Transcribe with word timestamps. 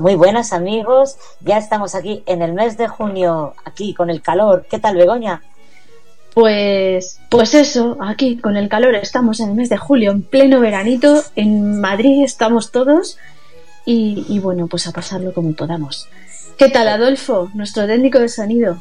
Muy 0.00 0.14
buenas 0.14 0.54
amigos, 0.54 1.18
ya 1.40 1.58
estamos 1.58 1.94
aquí 1.94 2.22
en 2.24 2.40
el 2.40 2.54
mes 2.54 2.78
de 2.78 2.88
junio, 2.88 3.52
aquí 3.66 3.92
con 3.92 4.08
el 4.08 4.22
calor. 4.22 4.64
¿Qué 4.70 4.78
tal 4.78 4.96
Begoña? 4.96 5.42
Pues, 6.32 7.20
pues 7.28 7.52
eso, 7.52 7.98
aquí 8.00 8.38
con 8.38 8.56
el 8.56 8.70
calor 8.70 8.94
estamos 8.94 9.40
en 9.40 9.50
el 9.50 9.56
mes 9.56 9.68
de 9.68 9.76
julio, 9.76 10.10
en 10.10 10.22
pleno 10.22 10.58
veranito, 10.58 11.22
en 11.36 11.82
Madrid 11.82 12.24
estamos 12.24 12.70
todos 12.70 13.18
y, 13.84 14.24
y 14.26 14.38
bueno, 14.38 14.68
pues 14.68 14.86
a 14.86 14.92
pasarlo 14.92 15.34
como 15.34 15.52
podamos. 15.52 16.08
¿Qué 16.56 16.70
tal 16.70 16.88
Adolfo, 16.88 17.50
nuestro 17.52 17.86
técnico 17.86 18.20
de 18.20 18.30
sonido? 18.30 18.80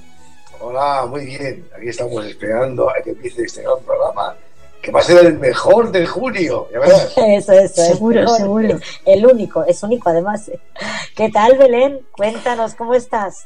Hola, 0.62 1.06
muy 1.06 1.26
bien. 1.26 1.66
Aquí 1.76 1.90
estamos 1.90 2.26
esperando 2.26 2.90
a 2.90 2.94
que 3.04 3.10
empiece 3.10 3.44
este 3.44 3.64
gran 3.64 3.80
programa, 3.86 4.38
que 4.82 4.92
va 4.92 5.00
a 5.00 5.04
ser 5.04 5.26
el 5.26 5.40
mejor 5.40 5.92
de 5.92 6.06
junio. 6.06 6.68
Verás. 6.72 7.14
Eso, 7.18 7.54
eso. 7.54 7.84
Seguro, 7.84 8.24
es 8.24 8.38
seguro. 8.38 8.80
El 9.06 9.26
único, 9.26 9.64
es 9.66 9.84
único 9.84 10.10
además. 10.10 10.52
¿Qué 11.16 11.30
tal 11.30 11.58
Belén? 11.58 12.00
Cuéntanos, 12.12 12.76
¿cómo 12.76 12.94
estás? 12.94 13.46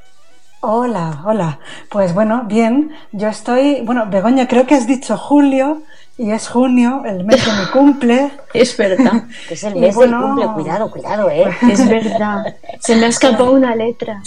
Hola, 0.62 1.24
hola. 1.26 1.60
Pues 1.90 2.14
bueno, 2.14 2.44
bien. 2.46 2.96
Yo 3.12 3.28
estoy, 3.28 3.82
bueno, 3.82 4.06
Begoña, 4.10 4.48
creo 4.48 4.66
que 4.66 4.76
has 4.76 4.88
dicho 4.88 5.18
julio 5.18 5.84
y 6.18 6.32
es 6.32 6.48
junio, 6.48 7.02
el 7.06 7.24
mes 7.24 7.46
de 7.46 7.52
mi 7.52 7.66
cumple. 7.72 8.32
Es 8.54 8.78
verdad, 8.78 9.24
Que 9.48 9.56
es 9.56 9.64
el 9.64 9.76
mes 9.76 9.96
bueno, 9.96 10.20
del 10.20 10.46
cumple, 10.46 10.54
cuidado, 10.54 10.92
cuidado, 10.92 11.30
¿eh? 11.30 11.46
es 11.72 11.90
verdad. 11.90 12.56
Se 12.80 12.96
me 12.96 13.06
ha 13.06 13.10
escapado 13.10 13.52
una 13.52 13.76
letra. 13.76 14.22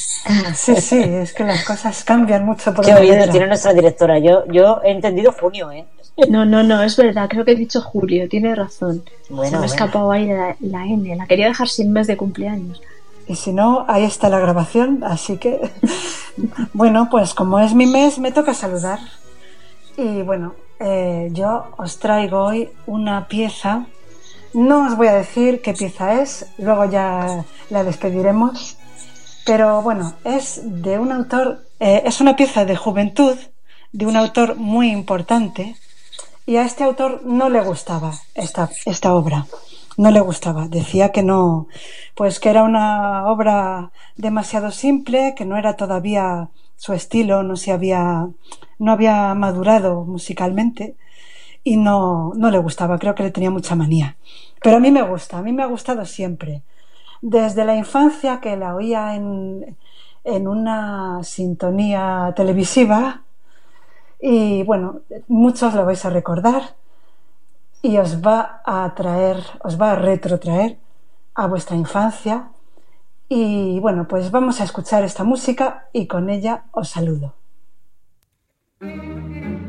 Sí, 0.55 0.75
sí, 0.77 0.99
es 0.99 1.33
que 1.33 1.45
las 1.45 1.65
cosas 1.65 2.03
cambian 2.03 2.45
mucho 2.45 2.75
por 2.75 2.85
Qué 2.85 2.93
letra. 2.93 3.31
tiene 3.31 3.47
nuestra 3.47 3.73
directora. 3.73 4.19
Yo, 4.19 4.45
yo 4.47 4.81
he 4.83 4.91
entendido 4.91 5.33
junio, 5.33 5.71
¿eh? 5.71 5.85
No, 6.29 6.45
no, 6.45 6.63
no, 6.63 6.83
es 6.83 6.97
verdad, 6.97 7.29
creo 7.29 7.45
que 7.45 7.53
he 7.53 7.57
dicho 7.57 7.81
julio, 7.83 8.29
tiene 8.29 8.55
razón. 8.55 9.05
Se 9.23 9.33
me 9.33 9.47
ha 9.47 9.51
bueno. 9.51 9.65
escapado 9.65 10.11
ahí 10.11 10.27
la, 10.27 10.57
la 10.61 10.87
N, 10.87 11.15
la 11.15 11.27
quería 11.27 11.49
dejar 11.49 11.69
sin 11.69 11.93
mes 11.93 12.07
de 12.07 12.17
cumpleaños. 12.17 12.81
Y 13.29 13.37
si 13.37 13.53
no, 13.53 13.85
ahí 13.87 14.05
está 14.05 14.29
la 14.29 14.39
grabación, 14.39 15.05
así 15.05 15.37
que 15.37 15.61
bueno, 16.73 17.09
pues 17.11 17.35
como 17.35 17.59
es 17.61 17.75
mi 17.75 17.87
mes, 17.87 18.19
me 18.19 18.33
toca 18.33 18.55
saludar. 18.55 18.99
Y 19.97 20.23
bueno, 20.23 20.55
eh, 20.81 21.28
yo 21.32 21.66
os 21.76 21.98
traigo 21.98 22.44
hoy 22.44 22.70
una 22.87 23.28
pieza. 23.28 23.87
No 24.54 24.87
os 24.87 24.97
voy 24.97 25.09
a 25.09 25.14
decir 25.14 25.62
qué 25.62 25.75
pieza 25.75 26.20
es, 26.22 26.47
luego 26.59 26.84
ya 26.87 27.44
la 27.70 27.84
despediremos. 27.84 28.78
Pero 29.44 29.82
bueno, 29.82 30.14
es 30.25 30.60
de 30.64 30.98
un 30.98 31.12
autor, 31.12 31.66
eh, 31.78 32.03
es 32.04 32.20
una 32.20 32.37
pieza 32.37 32.64
de 32.64 32.76
juventud, 32.76 33.37
de 33.92 34.06
un 34.06 34.16
autor 34.16 34.56
muy 34.56 34.91
importante. 34.91 35.76
Y 36.47 36.56
a 36.56 36.64
este 36.64 36.84
autor 36.84 37.22
no 37.25 37.48
le 37.48 37.60
gustaba 37.60 38.12
esta, 38.34 38.70
esta 38.84 39.14
obra. 39.14 39.47
No 39.97 40.10
le 40.10 40.20
gustaba. 40.20 40.69
Decía 40.69 41.10
que 41.10 41.22
no, 41.22 41.69
pues 42.14 42.38
que 42.38 42.50
era 42.50 42.62
una 42.62 43.26
obra 43.26 43.91
demasiado 44.16 44.70
simple, 44.70 45.34
que 45.37 45.44
no 45.44 45.56
era 45.56 45.76
todavía 45.76 46.50
su 46.76 46.93
estilo, 46.93 47.43
no 47.43 47.56
se 47.56 47.72
había, 47.72 48.28
no 48.78 48.92
había 48.92 49.34
madurado 49.34 50.04
musicalmente 50.04 50.97
y 51.64 51.76
no, 51.76 52.32
no 52.37 52.50
le 52.50 52.59
gustaba. 52.59 52.98
Creo 52.98 53.14
que 53.14 53.25
le 53.25 53.31
tenía 53.31 53.50
mucha 53.50 53.75
manía. 53.75 54.16
Pero 54.62 54.76
a 54.76 54.81
mí 54.81 54.91
me 54.91 55.03
gusta, 55.03 55.38
a 55.38 55.42
mí 55.42 55.53
me 55.53 55.62
ha 55.62 55.66
gustado 55.66 56.04
siempre. 56.04 56.62
Desde 57.22 57.64
la 57.64 57.76
infancia 57.76 58.41
que 58.41 58.56
la 58.56 58.75
oía 58.75 59.14
en, 59.14 59.76
en 60.25 60.48
una 60.48 61.22
sintonía 61.25 62.32
televisiva, 62.37 63.22
y 64.20 64.62
bueno, 64.62 65.00
muchos 65.28 65.75
lo 65.75 65.84
vais 65.84 66.04
a 66.04 66.10
recordar 66.10 66.75
y 67.82 67.98
os 67.98 68.20
va 68.20 68.62
a 68.64 68.94
traer, 68.94 69.38
os 69.62 69.81
va 69.81 69.93
a 69.93 69.94
retrotraer 69.97 70.78
a 71.34 71.47
vuestra 71.47 71.76
infancia. 71.76 72.48
Y 73.28 73.81
bueno, 73.81 74.06
pues 74.08 74.31
vamos 74.31 74.61
a 74.61 74.64
escuchar 74.64 75.05
esta 75.05 75.25
música 75.25 75.88
y 75.93 76.06
con 76.06 76.31
ella 76.31 76.64
os 76.72 76.88
saludo. 76.88 77.34
thank 78.81 79.02
you 79.31 79.66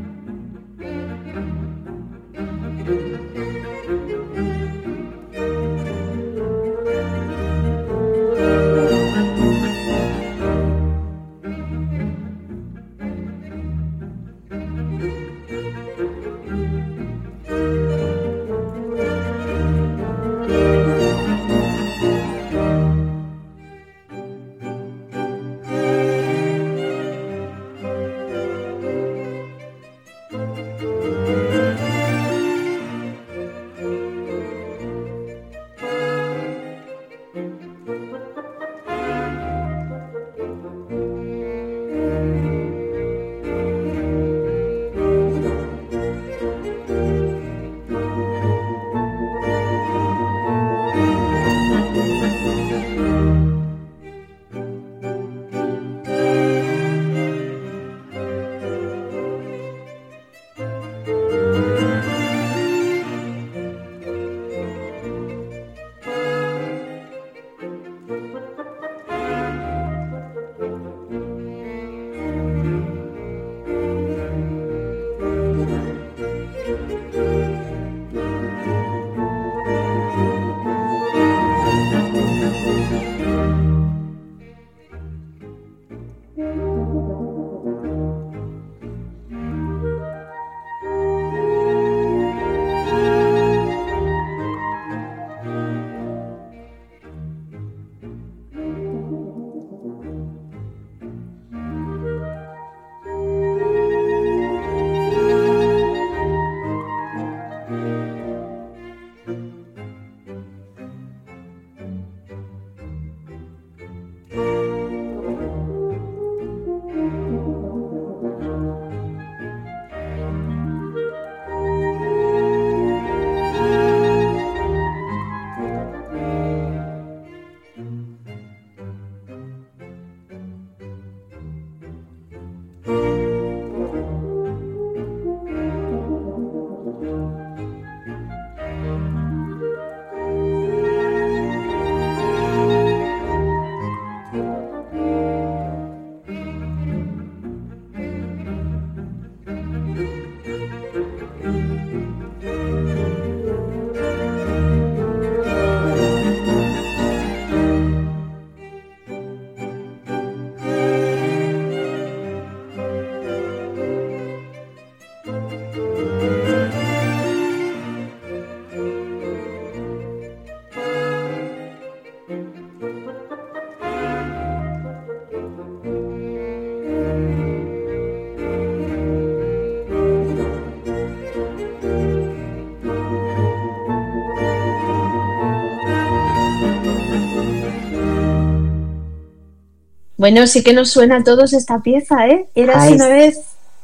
Bueno, 190.29 190.45
sí 190.45 190.61
que 190.61 190.73
nos 190.73 190.89
suena 190.89 191.19
a 191.19 191.23
todos 191.23 191.53
esta 191.53 191.79
pieza, 191.79 192.27
¿eh? 192.27 192.49
Era 192.53 192.81
Ay, 192.81 192.95
una 192.95 193.07
vez 193.07 193.39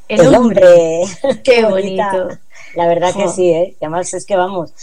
el, 0.08 0.20
El 0.20 0.34
hombre. 0.34 0.62
hombre. 0.62 1.40
Qué 1.42 1.64
bonito. 1.64 2.38
La 2.76 2.86
verdad 2.86 3.14
que 3.14 3.28
sí, 3.28 3.48
¿eh? 3.48 3.74
Y 3.80 3.82
además 3.82 4.12
es 4.12 4.26
que 4.26 4.36
vamos, 4.36 4.74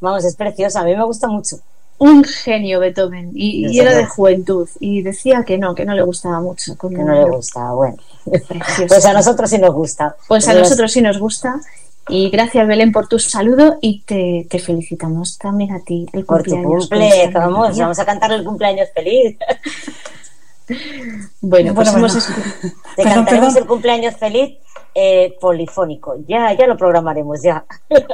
vamos, 0.00 0.24
es 0.24 0.34
preciosa. 0.34 0.80
A 0.80 0.84
mí 0.84 0.96
me 0.96 1.04
gusta 1.04 1.28
mucho. 1.28 1.58
Un 1.98 2.24
genio 2.24 2.80
Beethoven. 2.80 3.30
Y, 3.32 3.78
era 3.78 3.94
de 3.94 4.06
juventud. 4.06 4.68
Y 4.80 5.02
decía 5.02 5.44
que 5.44 5.56
no, 5.56 5.76
que 5.76 5.84
no 5.84 5.94
le 5.94 6.02
gustaba 6.02 6.40
mucho. 6.40 6.76
Que 6.76 6.88
no 6.88 7.14
le 7.14 7.30
gusta. 7.30 7.70
Bueno, 7.70 7.96
Precioso. 8.24 8.86
pues 8.88 9.06
a 9.06 9.12
nosotros 9.12 9.48
sí 9.48 9.58
nos 9.58 9.72
gusta. 9.72 10.16
Pues 10.26 10.48
a 10.48 10.54
nosotros 10.54 10.90
sí 10.90 11.00
nos 11.00 11.20
gusta. 11.20 11.60
Y 12.08 12.28
gracias, 12.30 12.66
Belén, 12.66 12.90
por 12.90 13.06
tu 13.06 13.20
saludo 13.20 13.78
y 13.80 14.00
te, 14.00 14.48
te 14.50 14.58
felicitamos 14.58 15.38
también 15.38 15.74
a 15.74 15.80
ti. 15.84 16.08
El 16.12 16.24
Por 16.24 16.42
tu 16.42 16.60
cumple, 16.60 17.30
vamos, 17.32 17.78
vamos 17.78 18.00
a 18.00 18.04
cantarle 18.04 18.38
el 18.38 18.44
cumpleaños 18.44 18.88
feliz. 18.92 19.36
Bueno, 21.40 21.74
pues 21.74 21.92
Bueno, 21.92 22.08
hemos 22.08 22.28
bueno. 22.28 22.52
Te 22.96 23.02
Perdón, 23.02 23.14
cantaremos 23.14 23.54
perdón. 23.54 23.62
el 23.62 23.68
cumpleaños 23.68 24.16
feliz 24.16 24.58
eh, 24.94 25.36
polifónico. 25.40 26.16
Ya, 26.26 26.52
ya 26.56 26.66
lo 26.66 26.76
programaremos, 26.76 27.42
ya. 27.42 27.64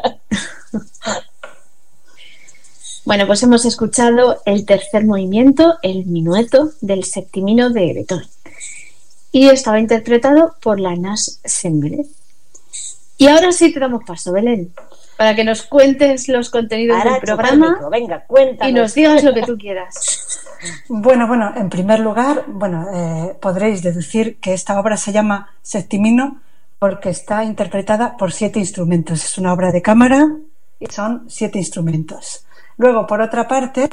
Bueno, 3.02 3.26
pues 3.26 3.43
hemos 3.43 3.64
escuchado 3.64 4.43
el 4.44 4.67
tercer 4.67 5.05
movimiento, 5.05 5.79
el 5.82 6.05
minueto 6.06 6.70
del 6.81 7.05
septimino 7.05 7.70
de 7.70 7.94
Beethoven. 7.94 8.29
Y 9.32 9.49
estaba 9.49 9.81
interpretado 9.81 10.55
por 10.61 10.79
la 10.79 10.94
Nas 10.97 11.41
Semble. 11.44 12.05
Y 13.17 13.26
ahora 13.29 13.52
sí 13.52 13.73
te 13.73 13.81
damos 13.81 14.05
paso, 14.05 14.32
Belén, 14.32 14.73
para 15.21 15.35
que 15.35 15.45
nos 15.45 15.65
cuentes 15.65 16.29
los 16.29 16.49
contenidos 16.49 16.97
Ahora 16.97 17.13
del 17.13 17.21
programa 17.21 17.73
micro, 17.73 17.91
Venga, 17.91 18.25
cuéntanos. 18.27 18.71
y 18.71 18.73
nos 18.73 18.95
digas 18.95 19.23
lo 19.23 19.35
que 19.35 19.43
tú 19.43 19.59
quieras. 19.59 20.41
Bueno, 20.89 21.27
bueno, 21.27 21.53
en 21.57 21.69
primer 21.71 22.01
lugar, 22.01 22.45
bueno, 22.47 22.87
eh, 22.93 23.37
podréis 23.41 23.83
deducir 23.83 24.39
que 24.41 24.53
esta 24.55 24.79
obra 24.81 24.99
se 24.99 25.12
llama 25.12 25.50
Septimino 25.62 26.41
porque 26.79 27.11
está 27.11 27.45
interpretada 27.45 28.17
por 28.19 28.33
siete 28.33 28.59
instrumentos. 28.59 29.25
Es 29.25 29.39
una 29.39 29.53
obra 29.55 29.73
de 29.73 29.81
cámara 29.81 30.27
y 30.79 30.87
son 30.87 31.25
siete 31.29 31.59
instrumentos. 31.59 32.47
Luego, 32.77 33.07
por 33.07 33.23
otra 33.23 33.49
parte, 33.49 33.89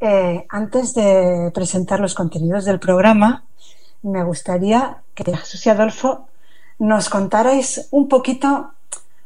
eh, 0.00 0.46
antes 0.50 0.94
de 0.94 1.50
presentar 1.54 2.00
los 2.00 2.14
contenidos 2.14 2.66
del 2.66 2.78
programa, 2.78 3.44
me 4.02 4.22
gustaría 4.24 4.98
que 5.14 5.24
Jesús 5.24 5.64
y 5.64 5.70
Adolfo 5.70 6.28
nos 6.78 7.08
contarais 7.08 7.88
un 7.90 8.08
poquito 8.08 8.72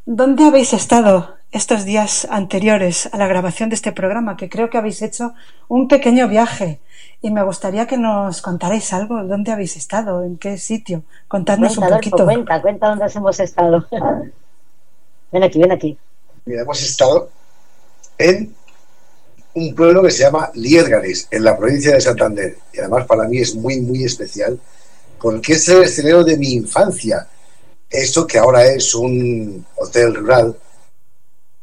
dónde 0.06 0.44
habéis 0.44 0.72
estado 0.72 1.34
estos 1.50 1.84
días 1.84 2.26
anteriores 2.30 3.08
a 3.12 3.16
la 3.16 3.28
grabación 3.28 3.68
de 3.68 3.76
este 3.76 3.92
programa, 3.92 4.36
que 4.36 4.48
creo 4.48 4.68
que 4.68 4.76
habéis 4.76 5.02
hecho 5.02 5.34
un 5.68 5.88
pequeño 5.88 6.28
viaje. 6.28 6.80
Y 7.22 7.30
me 7.30 7.42
gustaría 7.44 7.86
que 7.86 7.96
nos 7.96 8.42
contarais 8.42 8.92
algo, 8.92 9.22
dónde 9.22 9.52
habéis 9.52 9.76
estado, 9.76 10.24
en 10.24 10.36
qué 10.36 10.58
sitio. 10.58 11.04
Contadnos 11.28 11.76
Cuenta, 11.76 11.94
un 11.94 12.00
poquito. 12.00 12.24
cuenta, 12.24 12.60
cuenta 12.60 12.88
dónde 12.88 13.06
hemos 13.14 13.40
estado. 13.40 13.86
ven 15.32 15.42
aquí, 15.42 15.60
ven 15.60 15.72
aquí. 15.72 15.98
Mira, 16.44 16.62
hemos 16.62 16.82
estado 16.82 17.30
en 18.18 18.54
un 19.54 19.74
pueblo 19.74 20.02
que 20.02 20.10
se 20.10 20.24
llama 20.24 20.50
Liérganes, 20.54 21.28
en 21.30 21.44
la 21.44 21.56
provincia 21.56 21.94
de 21.94 22.00
Santander. 22.00 22.56
Y 22.72 22.80
además 22.80 23.06
para 23.06 23.28
mí 23.28 23.38
es 23.38 23.54
muy, 23.54 23.80
muy 23.80 24.04
especial, 24.04 24.58
porque 25.22 25.52
es 25.52 25.68
el 25.68 25.84
escenario 25.84 26.24
de 26.24 26.36
mi 26.36 26.52
infancia. 26.52 27.28
Esto 27.90 28.26
que 28.26 28.38
ahora 28.38 28.66
es 28.66 28.94
un 28.94 29.64
hotel 29.76 30.14
rural, 30.14 30.56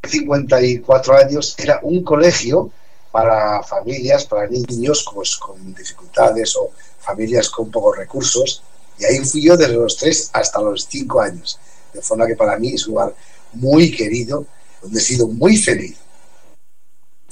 54 0.04 1.18
años, 1.18 1.56
era 1.60 1.80
un 1.84 2.04
colegio 2.04 2.72
para 3.12 3.62
familias, 3.64 4.26
para 4.26 4.48
niños 4.48 5.06
pues, 5.14 5.36
con 5.36 5.74
dificultades 5.74 6.56
o 6.56 6.72
familias 7.00 7.50
con 7.50 7.70
pocos 7.70 7.98
recursos. 7.98 8.64
Y 8.98 9.06
ahí 9.06 9.20
fui 9.20 9.44
yo 9.44 9.58
desde 9.58 9.74
los 9.74 9.98
3 9.98 10.32
hasta 10.34 10.62
los 10.62 10.86
5 10.90 11.22
años. 11.22 11.60
De 11.94 12.02
forma 12.02 12.28
que 12.28 12.36
para 12.36 12.58
mí 12.58 12.74
es 12.74 12.88
un 12.88 12.94
lugar 12.94 13.14
muy 13.54 13.92
querido, 13.92 14.46
donde 14.82 15.00
he 15.00 15.04
sido 15.04 15.28
muy 15.28 15.58
feliz. 15.58 15.98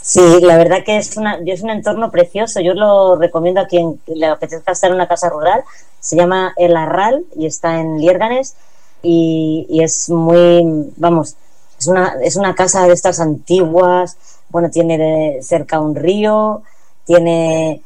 Sí, 0.02 0.40
la 0.42 0.58
verdad 0.58 0.84
que 0.86 0.98
es, 0.98 1.18
una, 1.18 1.40
es 1.46 1.62
un 1.62 1.70
entorno 1.70 2.10
precioso. 2.10 2.62
Yo 2.62 2.74
lo 2.74 3.16
recomiendo 3.18 3.62
a 3.62 3.68
quien 3.68 4.02
le 4.08 4.26
apetezca 4.26 4.72
estar 4.72 4.90
en 4.90 4.96
una 4.96 5.08
casa 5.08 5.30
rural. 5.30 5.64
Se 6.00 6.16
llama 6.16 6.54
El 6.58 6.76
Arral 6.76 7.26
y 7.36 7.46
está 7.46 7.80
en 7.80 8.00
Liérganes. 8.00 8.56
Y, 9.02 9.66
y 9.70 9.84
es 9.84 10.10
muy, 10.10 10.92
vamos, 10.98 11.36
es 11.80 11.88
una, 11.88 12.16
es 12.22 12.36
una 12.36 12.54
casa 12.56 12.86
de 12.86 12.94
estas 12.94 13.20
antiguas. 13.20 14.18
Bueno, 14.50 14.70
tiene 14.70 14.98
de- 14.98 15.40
cerca 15.44 15.80
un 15.80 15.96
río, 15.96 16.64
tiene, 17.06 17.82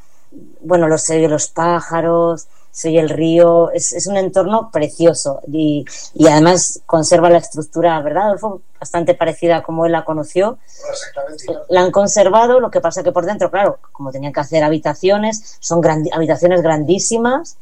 bueno, 0.61 0.87
los, 0.87 1.01
se 1.03 1.17
oye 1.17 1.27
los 1.27 1.47
pájaros, 1.49 2.47
se 2.71 2.89
oye 2.89 2.99
el 2.99 3.09
río. 3.09 3.69
Es, 3.71 3.91
es 3.93 4.07
un 4.07 4.17
entorno 4.17 4.69
precioso 4.71 5.41
y, 5.51 5.85
y 6.15 6.27
además 6.27 6.81
conserva 6.85 7.29
la 7.29 7.37
estructura, 7.37 8.01
¿verdad, 8.01 8.23
Adolfo? 8.27 8.61
Bastante 8.79 9.13
parecida 9.13 9.57
a 9.57 9.63
como 9.63 9.85
él 9.85 9.91
la 9.93 10.03
conoció 10.03 10.57
Exactamente. 10.89 11.45
la 11.69 11.81
han 11.81 11.91
conservado, 11.91 12.59
lo 12.59 12.69
que 12.71 12.81
pasa 12.81 13.03
que 13.03 13.11
por 13.11 13.25
dentro, 13.25 13.49
claro, 13.51 13.77
como 13.91 14.11
tenían 14.11 14.33
que 14.33 14.39
hacer 14.41 14.63
habitaciones, 14.63 15.57
son 15.59 15.81
habitaciones 16.11 16.61
grandísimas 16.61 17.55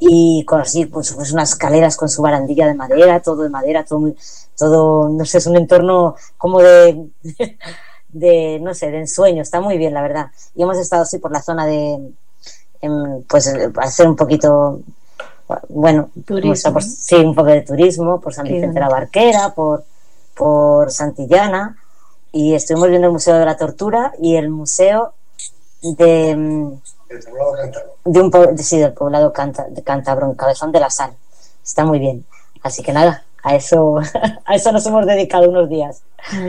y 0.00 0.44
con 0.46 0.60
así, 0.62 0.86
pues, 0.86 1.12
pues 1.12 1.30
unas 1.32 1.50
escaleras 1.50 1.96
con 1.96 2.08
su 2.08 2.22
barandilla 2.22 2.66
de 2.66 2.74
madera, 2.74 3.20
todo 3.20 3.42
de 3.42 3.50
madera, 3.50 3.84
todo, 3.84 4.00
muy- 4.00 4.16
todo, 4.58 5.08
no 5.10 5.24
sé, 5.26 5.38
es 5.38 5.46
un 5.46 5.56
entorno 5.56 6.16
como 6.38 6.60
de, 6.60 7.06
de, 8.08 8.58
no 8.60 8.74
sé, 8.74 8.90
de 8.90 8.98
ensueño, 9.00 9.42
está 9.42 9.60
muy 9.60 9.78
bien, 9.78 9.94
la 9.94 10.02
verdad. 10.02 10.30
Y 10.54 10.62
hemos 10.62 10.78
estado 10.78 11.02
así 11.02 11.18
por 11.18 11.30
la 11.32 11.42
zona 11.42 11.66
de, 11.66 12.12
em, 12.80 13.22
pues, 13.28 13.46
eh, 13.48 13.70
hacer 13.76 14.08
un 14.08 14.16
poquito, 14.16 14.80
bueno, 15.68 16.10
por- 16.72 16.82
sí, 16.82 17.16
un 17.16 17.34
poco 17.34 17.48
de 17.48 17.62
turismo, 17.62 18.20
por 18.20 18.32
San 18.34 18.46
Vicente 18.54 18.74
de 18.74 18.80
la. 18.80 18.88
Barquera, 18.88 19.54
por, 19.54 19.84
por 20.34 20.90
Santillana 20.90 21.76
y 22.32 22.54
estuvimos 22.54 22.88
viendo 22.88 23.08
el 23.08 23.12
Museo 23.12 23.34
de 23.38 23.44
la 23.44 23.56
Tortura 23.56 24.12
y 24.20 24.36
el 24.36 24.48
Museo 24.50 25.12
de, 25.82 26.70
El 27.10 27.18
poblado 27.24 27.52
cántabro. 27.56 27.96
de 28.04 28.20
un 28.20 28.30
po- 28.30 28.56
sí, 28.56 28.78
del 28.78 28.92
poblado 28.94 29.32
Canta, 29.32 29.66
de 29.68 29.82
Cántabro, 29.82 30.26
en 30.26 30.34
Cabezón 30.34 30.72
de 30.72 30.80
la 30.80 30.90
Sal. 30.90 31.12
Está 31.62 31.84
muy 31.84 31.98
bien. 31.98 32.24
Así 32.62 32.82
que 32.82 32.92
nada, 32.92 33.24
a 33.42 33.54
eso, 33.56 33.96
a 34.46 34.54
eso 34.54 34.70
nos 34.72 34.86
hemos 34.86 35.04
dedicado 35.06 35.48
unos 35.50 35.68
días. 35.68 36.02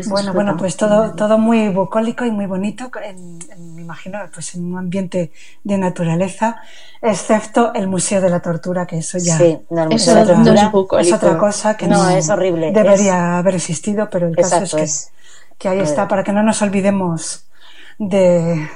Bueno, 0.09 0.33
bueno, 0.33 0.57
pues 0.57 0.75
todo, 0.75 1.13
todo 1.15 1.37
muy 1.37 1.69
bucólico 1.69 2.25
y 2.25 2.31
muy 2.31 2.45
bonito, 2.45 2.91
en, 3.03 3.39
en- 3.49 3.75
me 3.75 3.81
imagino, 3.81 4.19
pues 4.33 4.53
en 4.55 4.65
un 4.65 4.77
ambiente 4.77 5.31
de 5.63 5.77
naturaleza, 5.77 6.57
excepto 7.01 7.73
el 7.73 7.87
Museo 7.87 8.19
de 8.21 8.29
la 8.29 8.41
Tortura, 8.41 8.85
que 8.85 8.97
eso 8.97 9.17
ya 9.17 9.37
Sí, 9.37 9.57
no, 9.69 9.89
Eso 9.89 10.13
no 10.13 10.99
es 10.99 11.13
otra 11.13 11.37
cosa 11.37 11.77
que 11.77 11.87
No, 11.87 12.03
no, 12.03 12.09
es 12.09 12.29
horrible, 12.29 12.71
debería 12.73 13.37
haber 13.37 13.55
existido, 13.55 14.09
pero 14.09 14.27
el 14.27 14.35
caso 14.35 14.57
Exacto, 14.57 14.65
es 14.65 14.73
que, 14.75 14.83
es- 14.83 15.11
que 15.57 15.69
ahí 15.69 15.79
está, 15.79 16.07
para 16.09 16.23
que 16.25 16.33
no 16.33 16.43
nos 16.43 16.61
olvidemos 16.61 17.45
de, 17.97 18.67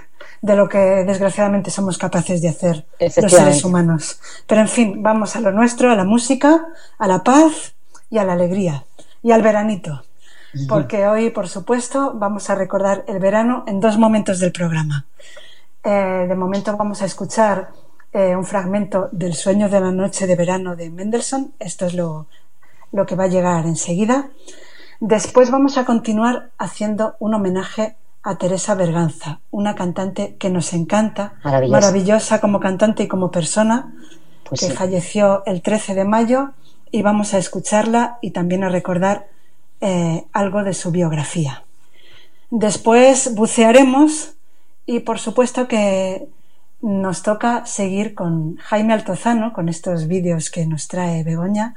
de 0.41 0.55
lo 0.55 0.69
que 0.69 0.77
desgraciadamente 0.77 1.71
somos 1.71 1.97
capaces 1.97 2.41
de 2.41 2.49
hacer 2.49 2.85
los 2.99 3.31
seres 3.31 3.63
humanos. 3.63 4.19
Pero 4.47 4.61
en 4.61 4.67
fin, 4.67 5.03
vamos 5.03 5.35
a 5.35 5.41
lo 5.41 5.51
nuestro, 5.51 5.91
a 5.91 5.95
la 5.95 6.03
música, 6.03 6.65
a 6.97 7.07
la 7.07 7.23
paz 7.23 7.73
y 8.09 8.17
a 8.17 8.23
la 8.23 8.33
alegría 8.33 8.83
y 9.23 9.31
al 9.31 9.41
veranito. 9.41 10.03
Porque 10.69 11.05
hoy, 11.07 11.31
por 11.31 11.49
supuesto, 11.49 12.13
vamos 12.15 12.49
a 12.49 12.55
recordar 12.55 13.03
el 13.07 13.19
verano 13.19 13.65
en 13.67 13.81
dos 13.81 13.97
momentos 13.97 14.39
del 14.39 14.53
programa. 14.53 15.05
Eh, 15.83 16.25
de 16.27 16.35
momento 16.35 16.75
vamos 16.77 17.01
a 17.01 17.05
escuchar 17.05 17.69
eh, 18.13 18.35
un 18.35 18.45
fragmento 18.45 19.09
del 19.11 19.33
Sueño 19.33 19.67
de 19.67 19.81
la 19.81 19.91
Noche 19.91 20.27
de 20.27 20.35
Verano 20.35 20.75
de 20.75 20.89
Mendelssohn. 20.89 21.53
Esto 21.59 21.87
es 21.87 21.93
lo, 21.93 22.27
lo 22.93 23.05
que 23.05 23.15
va 23.15 23.25
a 23.25 23.27
llegar 23.27 23.65
enseguida. 23.65 24.29
Después 25.01 25.51
vamos 25.51 25.77
a 25.77 25.83
continuar 25.83 26.51
haciendo 26.57 27.15
un 27.19 27.33
homenaje 27.33 27.97
a 28.25 28.37
Teresa 28.37 28.75
Berganza, 28.75 29.39
una 29.51 29.75
cantante 29.75 30.35
que 30.37 30.49
nos 30.49 30.73
encanta, 30.73 31.35
Maravillosa. 31.43 31.79
maravillosa 31.79 32.41
como 32.41 32.59
cantante 32.59 33.03
y 33.03 33.07
como 33.07 33.29
persona, 33.31 33.93
Pues 34.49 34.59
que 34.61 34.67
sí. 34.67 34.73
falleció 34.73 35.43
el 35.45 35.61
13 35.61 35.95
de 35.95 36.05
mayo 36.05 36.51
y 36.91 37.01
vamos 37.03 37.33
a 37.33 37.37
escucharla 37.37 38.17
y 38.21 38.31
también 38.31 38.63
a 38.63 38.69
recordar 38.69 39.27
eh, 39.81 40.25
algo 40.33 40.63
de 40.63 40.73
su 40.73 40.91
biografía. 40.91 41.63
Después 42.49 43.35
bucearemos 43.35 44.33
y 44.85 44.99
por 45.01 45.19
supuesto 45.19 45.67
que 45.67 46.27
nos 46.81 47.21
toca 47.23 47.65
seguir 47.65 48.13
con 48.15 48.57
Jaime 48.57 48.93
Altozano, 48.93 49.53
con 49.53 49.69
estos 49.69 50.07
vídeos 50.07 50.49
que 50.51 50.65
nos 50.65 50.87
trae 50.87 51.23
Begoña 51.23 51.75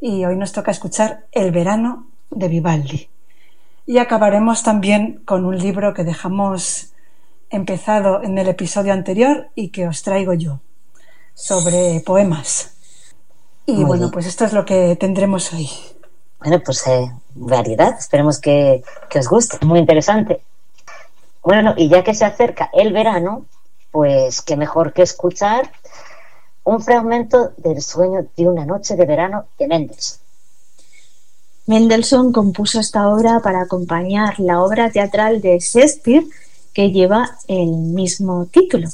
y 0.00 0.24
hoy 0.24 0.36
nos 0.36 0.52
toca 0.52 0.70
escuchar 0.70 1.26
El 1.32 1.50
verano 1.52 2.06
de 2.30 2.48
Vivaldi. 2.48 3.08
Y 3.86 3.98
acabaremos 3.98 4.62
también 4.62 5.22
con 5.24 5.44
un 5.44 5.58
libro 5.58 5.94
que 5.94 6.04
dejamos 6.04 6.92
empezado 7.50 8.22
en 8.22 8.36
el 8.38 8.48
episodio 8.48 8.92
anterior 8.92 9.48
y 9.54 9.68
que 9.68 9.86
os 9.86 10.02
traigo 10.02 10.34
yo 10.34 10.60
sobre 11.34 12.02
poemas. 12.04 12.74
Y 13.64 13.74
Muy 13.74 13.84
bueno, 13.84 14.02
bien. 14.04 14.10
pues 14.10 14.26
esto 14.26 14.44
es 14.44 14.52
lo 14.52 14.64
que 14.64 14.96
tendremos 14.96 15.52
hoy. 15.52 15.70
Bueno, 16.40 16.60
pues 16.64 16.86
eh, 16.86 17.12
variedad, 17.34 17.96
esperemos 17.98 18.40
que, 18.40 18.82
que 19.08 19.18
os 19.20 19.28
guste, 19.28 19.64
muy 19.64 19.78
interesante. 19.78 20.40
Bueno, 21.42 21.74
y 21.76 21.88
ya 21.88 22.02
que 22.02 22.14
se 22.14 22.24
acerca 22.24 22.70
el 22.72 22.92
verano, 22.92 23.46
pues 23.92 24.42
qué 24.42 24.56
mejor 24.56 24.92
que 24.92 25.02
escuchar 25.02 25.70
un 26.64 26.82
fragmento 26.82 27.52
del 27.56 27.80
sueño 27.80 28.26
de 28.36 28.48
una 28.48 28.66
noche 28.66 28.96
de 28.96 29.06
verano 29.06 29.46
de 29.58 29.68
Mendes. 29.68 30.20
Mendelssohn 31.66 32.32
compuso 32.32 32.78
esta 32.78 33.08
obra 33.08 33.40
para 33.40 33.62
acompañar 33.62 34.38
la 34.38 34.62
obra 34.62 34.90
teatral 34.90 35.40
de 35.40 35.58
Shakespeare 35.58 36.24
que 36.72 36.92
lleva 36.92 37.38
el 37.48 37.70
mismo 37.70 38.46
título. 38.46 38.88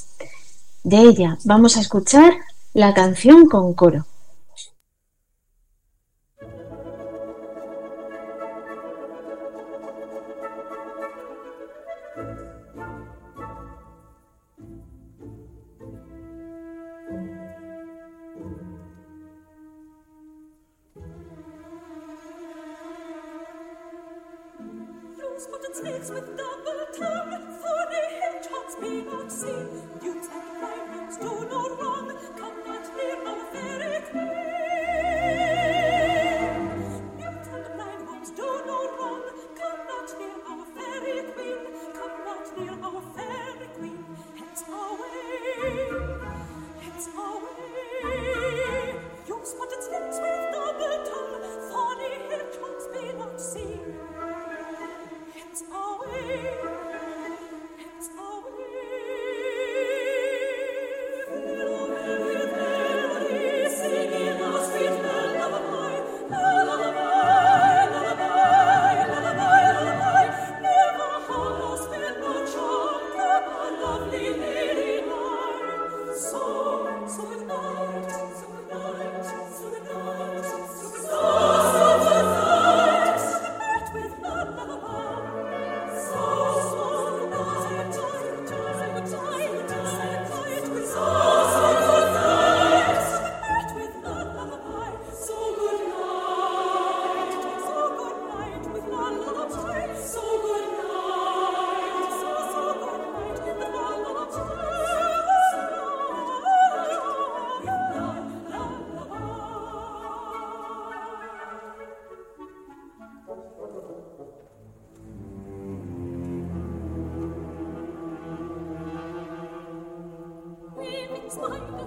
De 0.83 0.99
ella 0.99 1.39
vamos 1.45 1.77
a 1.77 1.81
escuchar 1.81 2.33
la 2.73 2.95
canción 2.95 3.47
con 3.47 3.75
coro. 3.75 4.07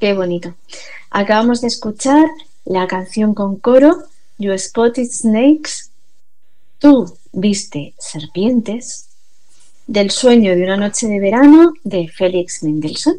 Qué 0.00 0.14
bonito. 0.14 0.54
Acabamos 1.10 1.60
de 1.60 1.66
escuchar 1.66 2.24
la 2.64 2.86
canción 2.86 3.34
con 3.34 3.56
coro 3.56 4.04
You 4.38 4.56
Spotted 4.56 5.08
Snakes, 5.10 5.90
Tú 6.78 7.12
viste 7.32 7.94
serpientes, 7.98 9.08
del 9.88 10.12
sueño 10.12 10.54
de 10.54 10.62
una 10.62 10.76
noche 10.76 11.08
de 11.08 11.18
verano 11.18 11.72
de 11.82 12.06
Felix 12.06 12.62
Mendelssohn 12.62 13.16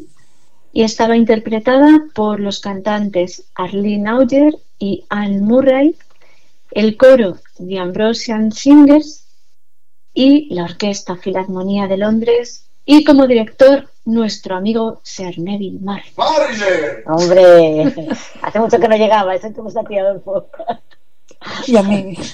y 0.72 0.82
estaba 0.82 1.16
interpretada 1.16 2.06
por 2.14 2.40
los 2.40 2.60
cantantes 2.60 3.42
Arlene 3.54 4.08
Auger 4.08 4.56
y 4.78 5.04
Anne 5.10 5.42
Murray, 5.42 5.94
el 6.70 6.96
coro 6.96 7.36
The 7.58 7.78
Ambrosian 7.78 8.52
Singers 8.52 9.24
y 10.14 10.54
la 10.54 10.64
Orquesta 10.64 11.16
Filarmonía 11.16 11.86
de 11.86 11.98
Londres 11.98 12.64
y 12.86 13.04
como 13.04 13.26
director 13.26 13.89
nuestro 14.04 14.56
amigo 14.56 15.00
Sir 15.02 15.38
Neville 15.38 15.80
Marr. 15.80 16.02
Hombre, 17.06 17.94
hace 18.42 18.60
mucho 18.60 18.78
que 18.78 18.88
no 18.88 18.96
llegaba, 18.96 19.34
eso 19.34 19.52
que 19.52 19.62
me 19.62 19.68
está 19.68 19.84
tirado 19.84 20.12
el 20.12 20.20
foco. 20.20 20.50
Y 21.66 21.76
a 21.76 21.82
mí. 21.82 22.16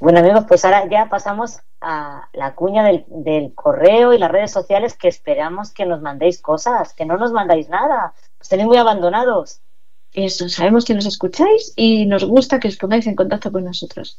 Bueno 0.00 0.20
amigos, 0.20 0.44
pues 0.46 0.64
ahora 0.64 0.88
ya 0.88 1.08
pasamos 1.08 1.58
a 1.80 2.28
la 2.32 2.54
cuña 2.54 2.84
del, 2.84 3.04
del 3.08 3.52
correo 3.52 4.12
y 4.12 4.18
las 4.18 4.30
redes 4.30 4.52
sociales 4.52 4.94
que 4.94 5.08
esperamos 5.08 5.72
que 5.72 5.86
nos 5.86 6.00
mandéis 6.00 6.40
cosas, 6.40 6.94
que 6.94 7.04
no 7.04 7.16
nos 7.16 7.32
mandáis 7.32 7.68
nada, 7.68 8.14
os 8.40 8.48
tenéis 8.48 8.68
muy 8.68 8.76
abandonados. 8.76 9.60
Eso, 10.12 10.48
sabemos 10.48 10.84
que 10.84 10.94
nos 10.94 11.06
escucháis 11.06 11.72
y 11.74 12.06
nos 12.06 12.24
gusta 12.24 12.60
que 12.60 12.68
os 12.68 12.76
pongáis 12.76 13.06
en 13.08 13.16
contacto 13.16 13.50
con 13.50 13.64
nosotros. 13.64 14.18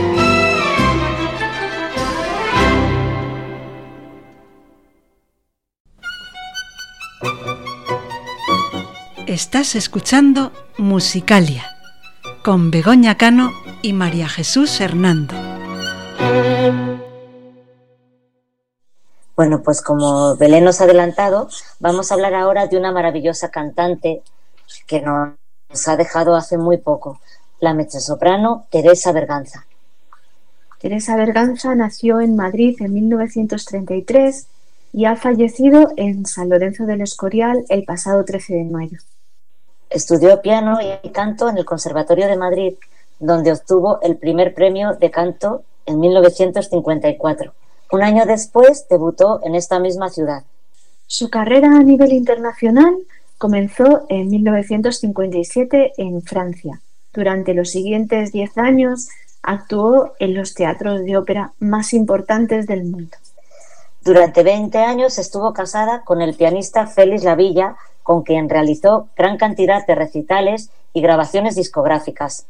Estás 9.31 9.75
escuchando 9.75 10.51
Musicalia 10.77 11.63
con 12.43 12.69
Begoña 12.69 13.15
Cano 13.15 13.51
y 13.81 13.93
María 13.93 14.27
Jesús 14.27 14.81
Hernando. 14.81 15.33
Bueno, 19.37 19.63
pues 19.63 19.81
como 19.81 20.35
Belén 20.35 20.65
nos 20.65 20.81
ha 20.81 20.83
adelantado, 20.83 21.47
vamos 21.79 22.11
a 22.11 22.15
hablar 22.15 22.33
ahora 22.33 22.67
de 22.67 22.75
una 22.75 22.91
maravillosa 22.91 23.51
cantante 23.51 24.21
que 24.85 24.99
nos 24.99 25.87
ha 25.87 25.95
dejado 25.95 26.35
hace 26.35 26.57
muy 26.57 26.75
poco, 26.75 27.21
la 27.61 27.73
mezzosoprano 27.73 28.65
Teresa 28.69 29.13
Berganza. 29.13 29.65
Teresa 30.77 31.15
Berganza 31.15 31.73
nació 31.73 32.19
en 32.19 32.35
Madrid 32.35 32.75
en 32.81 32.93
1933 32.95 34.47
y 34.91 35.05
ha 35.05 35.15
fallecido 35.15 35.93
en 35.95 36.25
San 36.25 36.49
Lorenzo 36.49 36.85
del 36.85 36.99
Escorial 36.99 37.63
el 37.69 37.85
pasado 37.85 38.25
13 38.25 38.55
de 38.55 38.65
mayo. 38.65 38.97
Estudió 39.91 40.41
piano 40.41 40.79
y 41.03 41.09
canto 41.09 41.49
en 41.49 41.57
el 41.57 41.65
Conservatorio 41.65 42.27
de 42.27 42.37
Madrid, 42.37 42.73
donde 43.19 43.51
obtuvo 43.51 43.99
el 44.01 44.17
primer 44.17 44.53
premio 44.53 44.95
de 44.95 45.11
canto 45.11 45.63
en 45.85 45.99
1954. 45.99 47.53
Un 47.91 48.01
año 48.01 48.25
después 48.25 48.87
debutó 48.89 49.41
en 49.43 49.53
esta 49.55 49.79
misma 49.79 50.09
ciudad. 50.09 50.43
Su 51.07 51.29
carrera 51.29 51.75
a 51.75 51.83
nivel 51.83 52.13
internacional 52.13 52.95
comenzó 53.37 54.05
en 54.07 54.29
1957 54.29 55.93
en 55.97 56.21
Francia. 56.21 56.79
Durante 57.13 57.53
los 57.53 57.69
siguientes 57.69 58.31
10 58.31 58.57
años 58.59 59.09
actuó 59.43 60.13
en 60.19 60.35
los 60.35 60.53
teatros 60.53 61.03
de 61.03 61.17
ópera 61.17 61.51
más 61.59 61.93
importantes 61.93 62.65
del 62.65 62.85
mundo. 62.85 63.17
Durante 64.03 64.43
20 64.43 64.77
años 64.77 65.17
estuvo 65.17 65.53
casada 65.53 66.03
con 66.05 66.21
el 66.21 66.33
pianista 66.33 66.87
Félix 66.87 67.23
Lavilla, 67.23 67.75
con 68.03 68.23
quien 68.23 68.49
realizó 68.49 69.07
gran 69.15 69.37
cantidad 69.37 69.85
de 69.85 69.95
recitales 69.95 70.69
y 70.93 71.01
grabaciones 71.01 71.55
discográficas. 71.55 72.45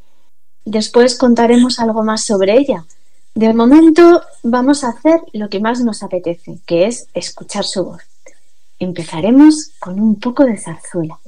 Después 0.66 1.18
contaremos 1.18 1.80
algo 1.80 2.04
más 2.04 2.24
sobre 2.24 2.58
ella. 2.58 2.86
De 3.34 3.54
momento 3.54 4.22
vamos 4.44 4.84
a 4.84 4.90
hacer 4.90 5.22
lo 5.34 5.50
que 5.50 5.60
más 5.60 5.82
nos 5.82 6.04
apetece, 6.04 6.60
que 6.66 6.86
es 6.86 7.08
escuchar 7.14 7.64
su 7.64 7.86
voz. 7.86 8.02
Empezaremos 8.80 9.72
con 9.80 10.00
un 10.00 10.20
poco 10.20 10.44
de 10.44 10.58
zarzuela. 10.58 11.20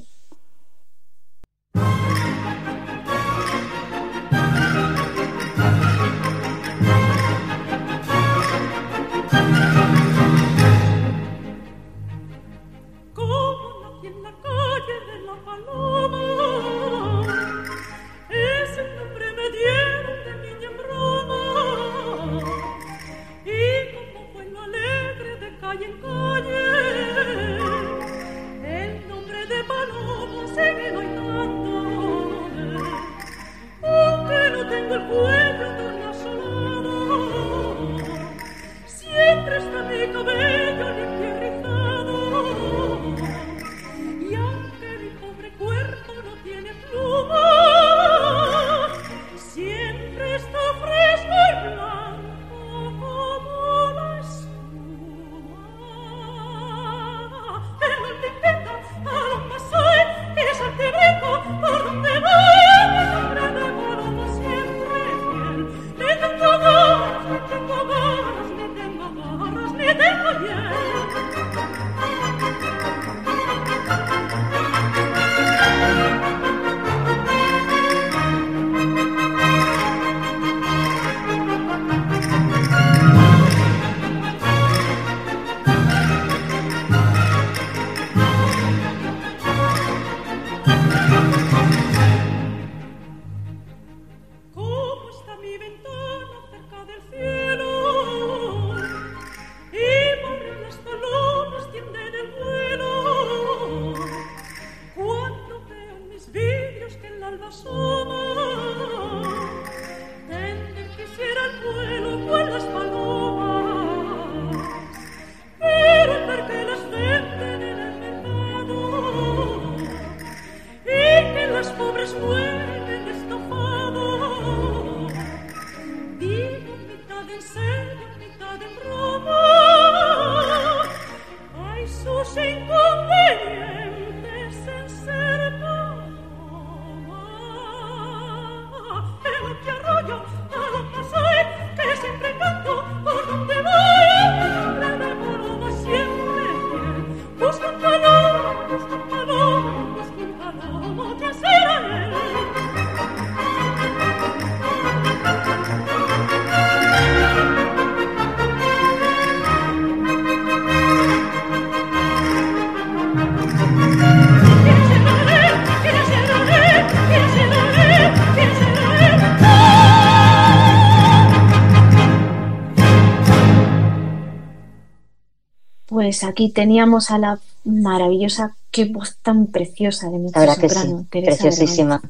Pues 176.04 176.26
aquí 176.26 176.50
teníamos 176.50 177.12
a 177.12 177.18
la 177.18 177.40
maravillosa, 177.64 178.58
qué 178.72 178.84
voz 178.84 179.16
tan 179.22 179.48
preciosa 179.48 180.10
de 180.10 180.18
sí, 180.18 180.34
soprano, 180.34 181.06
Teresa 181.10 181.44
preciosísima. 181.44 182.02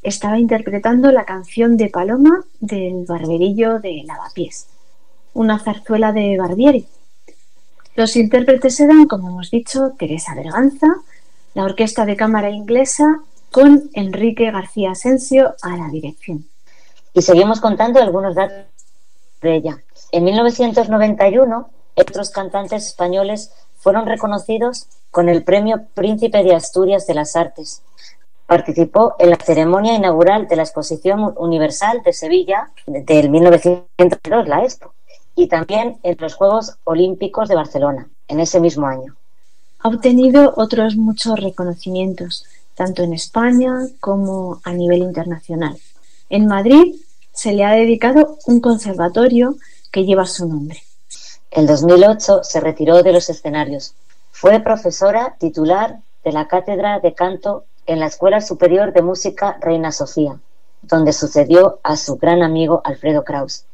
Estaba 0.00 0.38
interpretando 0.38 1.10
la 1.10 1.24
canción 1.24 1.76
de 1.76 1.88
Paloma 1.88 2.44
del 2.60 3.04
Barberillo 3.04 3.80
de 3.80 4.04
Lavapiés, 4.06 4.68
una 5.34 5.58
zarzuela 5.58 6.12
de 6.12 6.38
Barbieri. 6.38 6.86
Los 7.96 8.14
intérpretes 8.14 8.78
eran, 8.78 9.06
como 9.06 9.30
hemos 9.30 9.50
dicho, 9.50 9.94
Teresa 9.98 10.36
Berganza, 10.36 10.94
la 11.54 11.64
Orquesta 11.64 12.06
de 12.06 12.14
Cámara 12.14 12.50
Inglesa, 12.50 13.22
con 13.50 13.90
Enrique 13.94 14.52
García 14.52 14.92
Asensio 14.92 15.56
a 15.62 15.76
la 15.76 15.88
dirección. 15.88 16.46
Y 17.12 17.22
seguimos 17.22 17.60
contando 17.60 18.00
algunos 18.00 18.36
datos 18.36 18.66
de 19.42 19.56
ella. 19.56 19.82
En 20.12 20.22
1991, 20.22 21.70
otros 21.96 22.30
cantantes 22.30 22.86
españoles 22.86 23.52
fueron 23.78 24.06
reconocidos 24.06 24.86
con 25.10 25.28
el 25.28 25.44
Premio 25.44 25.86
Príncipe 25.94 26.42
de 26.44 26.54
Asturias 26.54 27.06
de 27.06 27.14
las 27.14 27.36
Artes. 27.36 27.82
Participó 28.46 29.14
en 29.18 29.30
la 29.30 29.36
ceremonia 29.36 29.94
inaugural 29.94 30.46
de 30.46 30.56
la 30.56 30.62
Exposición 30.62 31.34
Universal 31.36 32.02
de 32.04 32.12
Sevilla 32.12 32.70
del 32.86 33.30
1902, 33.30 34.48
la 34.48 34.62
Expo, 34.62 34.92
y 35.34 35.48
también 35.48 35.98
en 36.02 36.16
los 36.20 36.34
Juegos 36.34 36.76
Olímpicos 36.84 37.48
de 37.48 37.56
Barcelona, 37.56 38.08
en 38.28 38.40
ese 38.40 38.60
mismo 38.60 38.86
año. 38.86 39.16
Ha 39.80 39.88
obtenido 39.88 40.54
otros 40.56 40.96
muchos 40.96 41.38
reconocimientos, 41.38 42.44
tanto 42.74 43.02
en 43.02 43.14
España 43.14 43.72
como 44.00 44.60
a 44.64 44.72
nivel 44.72 45.02
internacional. 45.02 45.78
En 46.28 46.46
Madrid 46.46 46.94
se 47.32 47.52
le 47.52 47.64
ha 47.64 47.72
dedicado 47.72 48.38
un 48.46 48.60
conservatorio 48.60 49.56
que 49.92 50.04
lleva 50.04 50.26
su 50.26 50.48
nombre. 50.48 50.82
En 51.50 51.66
2008 51.66 52.42
se 52.42 52.60
retiró 52.60 53.02
de 53.02 53.12
los 53.12 53.30
escenarios. 53.30 53.94
Fue 54.30 54.60
profesora 54.60 55.36
titular 55.38 56.00
de 56.24 56.32
la 56.32 56.48
Cátedra 56.48 57.00
de 57.00 57.14
Canto 57.14 57.64
en 57.86 58.00
la 58.00 58.06
Escuela 58.06 58.40
Superior 58.40 58.92
de 58.92 59.02
Música 59.02 59.56
Reina 59.60 59.92
Sofía, 59.92 60.38
donde 60.82 61.12
sucedió 61.12 61.78
a 61.82 61.96
su 61.96 62.16
gran 62.16 62.42
amigo 62.42 62.80
Alfredo 62.84 63.24
Kraus. 63.24 63.64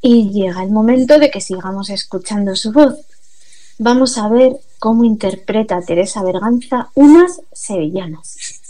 Y 0.00 0.30
llega 0.30 0.62
el 0.62 0.70
momento 0.70 1.18
de 1.18 1.30
que 1.30 1.40
sigamos 1.40 1.90
escuchando 1.90 2.54
su 2.54 2.72
voz. 2.72 2.94
Vamos 3.78 4.18
a 4.18 4.28
ver 4.28 4.56
cómo 4.78 5.04
interpreta 5.04 5.80
Teresa 5.80 6.22
Berganza 6.22 6.90
unas 6.94 7.40
sevillanas. 7.52 8.65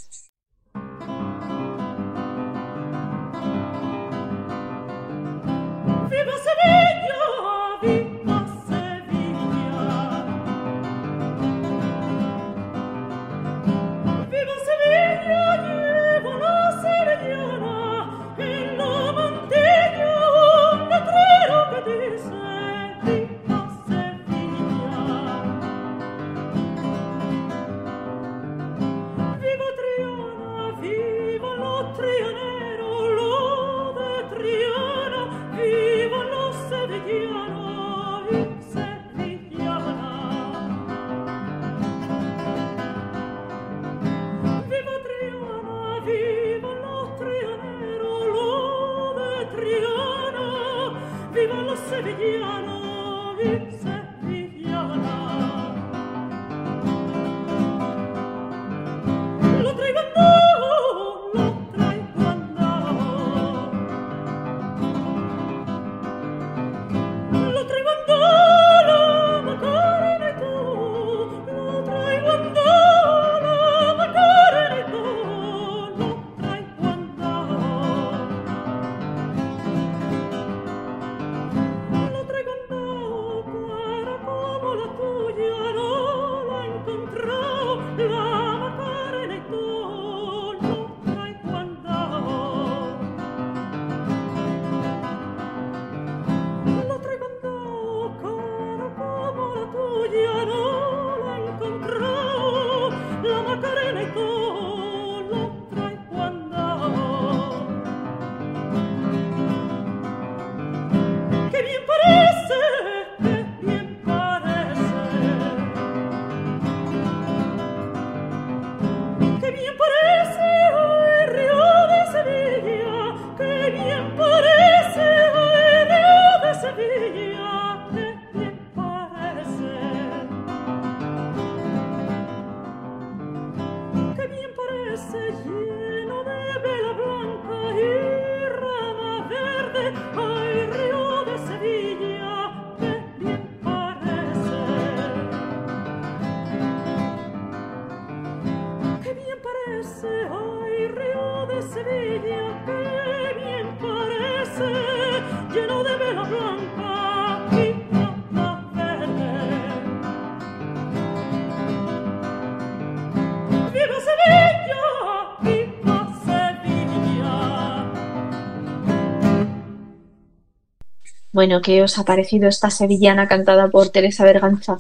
Bueno, 171.37 171.61
¿qué 171.61 171.83
os 171.83 171.99
ha 171.99 172.05
parecido 172.05 172.49
esta 172.49 172.71
sevillana 172.71 173.29
cantada 173.29 173.69
por 173.69 173.91
Teresa 173.91 174.25
Berganza? 174.25 174.79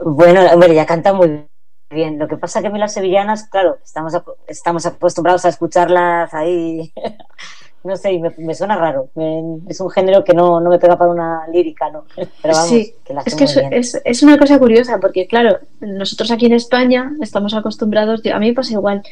Bueno, 0.00 0.42
hombre, 0.52 0.72
ya 0.76 0.86
canta 0.86 1.12
muy 1.12 1.44
bien. 1.90 2.20
Lo 2.20 2.28
que 2.28 2.36
pasa 2.36 2.60
que 2.60 2.68
a 2.68 2.70
mí 2.70 2.78
las 2.78 2.94
sevillanas, 2.94 3.48
claro, 3.48 3.78
estamos, 3.84 4.12
estamos 4.46 4.86
acostumbrados 4.86 5.44
a 5.44 5.48
escucharlas 5.48 6.32
ahí. 6.34 6.92
no 7.82 7.96
sé, 7.96 8.16
me, 8.20 8.32
me 8.38 8.54
suena 8.54 8.76
raro. 8.76 9.10
Me- 9.16 9.58
es 9.68 9.80
un 9.80 9.90
género 9.90 10.22
que 10.22 10.34
no, 10.34 10.60
no 10.60 10.70
me 10.70 10.78
pega 10.78 10.96
para 10.96 11.10
una 11.10 11.48
lírica, 11.48 11.90
¿no? 11.90 12.04
Pero 12.42 12.54
vamos, 12.54 12.68
sí, 12.68 12.94
que 13.04 13.12
la 13.12 13.22
es 13.26 13.34
que 13.34 13.42
es, 13.42 13.56
es- 13.72 14.00
es 14.04 14.22
una 14.22 14.38
cosa 14.38 14.56
curiosa, 14.60 15.00
porque 15.00 15.26
claro, 15.26 15.58
nosotros 15.80 16.30
aquí 16.30 16.46
en 16.46 16.52
España 16.52 17.10
estamos 17.20 17.54
acostumbrados, 17.54 18.22
a 18.32 18.38
mí 18.38 18.50
me 18.50 18.54
pasa 18.54 18.74
igual, 18.74 19.02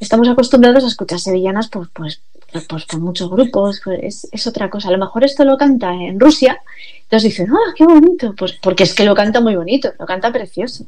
estamos 0.00 0.28
acostumbrados 0.28 0.82
a 0.82 0.88
escuchar 0.88 1.20
sevillanas 1.20 1.68
pues, 1.70 1.88
pues, 1.94 2.20
pues, 2.54 2.66
pues 2.66 2.84
por 2.84 3.00
muchos 3.00 3.28
grupos, 3.28 3.80
pues, 3.82 3.98
es, 4.00 4.28
es 4.30 4.46
otra 4.46 4.70
cosa. 4.70 4.88
A 4.88 4.92
lo 4.92 4.98
mejor 4.98 5.24
esto 5.24 5.44
lo 5.44 5.56
canta 5.56 5.92
en 5.92 6.20
Rusia, 6.20 6.60
entonces 7.02 7.30
dicen, 7.30 7.50
¡ah, 7.50 7.74
qué 7.76 7.84
bonito! 7.84 8.32
Pues 8.36 8.52
porque 8.52 8.84
es 8.84 8.94
que 8.94 9.04
lo 9.04 9.16
canta 9.16 9.40
muy 9.40 9.56
bonito, 9.56 9.92
lo 9.98 10.06
canta 10.06 10.32
precioso. 10.32 10.84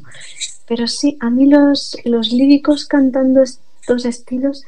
Pero 0.68 0.86
sí, 0.86 1.18
a 1.20 1.28
mí 1.28 1.46
los, 1.46 1.96
los 2.04 2.30
líricos 2.30 2.86
cantando 2.86 3.42
estos 3.42 4.04
estilos 4.04 4.64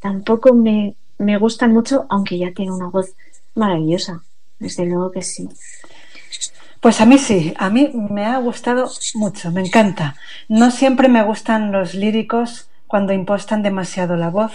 tampoco 0.00 0.52
me, 0.52 0.96
me 1.16 1.38
gustan 1.38 1.72
mucho, 1.72 2.04
aunque 2.10 2.36
ya 2.36 2.52
tiene 2.52 2.72
una 2.72 2.88
voz 2.88 3.12
maravillosa, 3.54 4.22
desde 4.58 4.84
luego 4.84 5.12
que 5.12 5.22
sí. 5.22 5.48
Pues 6.80 7.00
a 7.00 7.06
mí 7.06 7.16
sí, 7.16 7.54
a 7.56 7.70
mí 7.70 7.90
me 7.94 8.26
ha 8.26 8.36
gustado 8.36 8.90
mucho, 9.14 9.50
me 9.50 9.62
encanta. 9.62 10.16
No 10.48 10.70
siempre 10.70 11.08
me 11.08 11.24
gustan 11.24 11.72
los 11.72 11.94
líricos 11.94 12.68
cuando 12.86 13.14
impostan 13.14 13.62
demasiado 13.62 14.16
la 14.16 14.28
voz. 14.28 14.52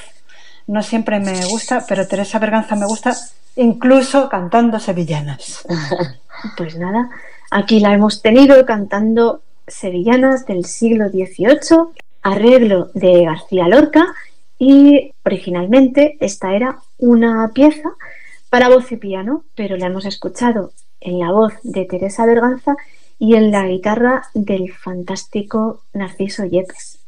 No 0.69 0.83
siempre 0.83 1.19
me 1.19 1.47
gusta, 1.47 1.83
pero 1.87 2.07
Teresa 2.07 2.37
Berganza 2.37 2.75
me 2.75 2.85
gusta 2.85 3.17
incluso 3.55 4.29
cantando 4.29 4.79
sevillanas. 4.79 5.65
Pues 6.55 6.77
nada, 6.77 7.09
aquí 7.51 7.81
la 7.81 7.93
hemos 7.93 8.21
tenido 8.21 8.65
cantando 8.65 9.41
sevillanas 9.67 10.45
del 10.45 10.63
siglo 10.63 11.09
XVIII, 11.09 11.91
arreglo 12.21 12.91
de 12.93 13.25
García 13.25 13.67
Lorca 13.67 14.13
y 14.57 15.11
originalmente 15.25 16.17
esta 16.21 16.53
era 16.53 16.79
una 16.97 17.51
pieza 17.53 17.89
para 18.49 18.69
voz 18.69 18.89
y 18.93 18.95
piano, 18.95 19.43
pero 19.53 19.75
la 19.75 19.87
hemos 19.87 20.05
escuchado 20.05 20.71
en 21.01 21.19
la 21.19 21.31
voz 21.31 21.51
de 21.63 21.83
Teresa 21.83 22.25
Berganza 22.25 22.77
y 23.17 23.35
en 23.35 23.51
la 23.51 23.67
guitarra 23.67 24.29
del 24.33 24.71
fantástico 24.71 25.81
Narciso 25.93 26.45
Yepes. 26.45 26.98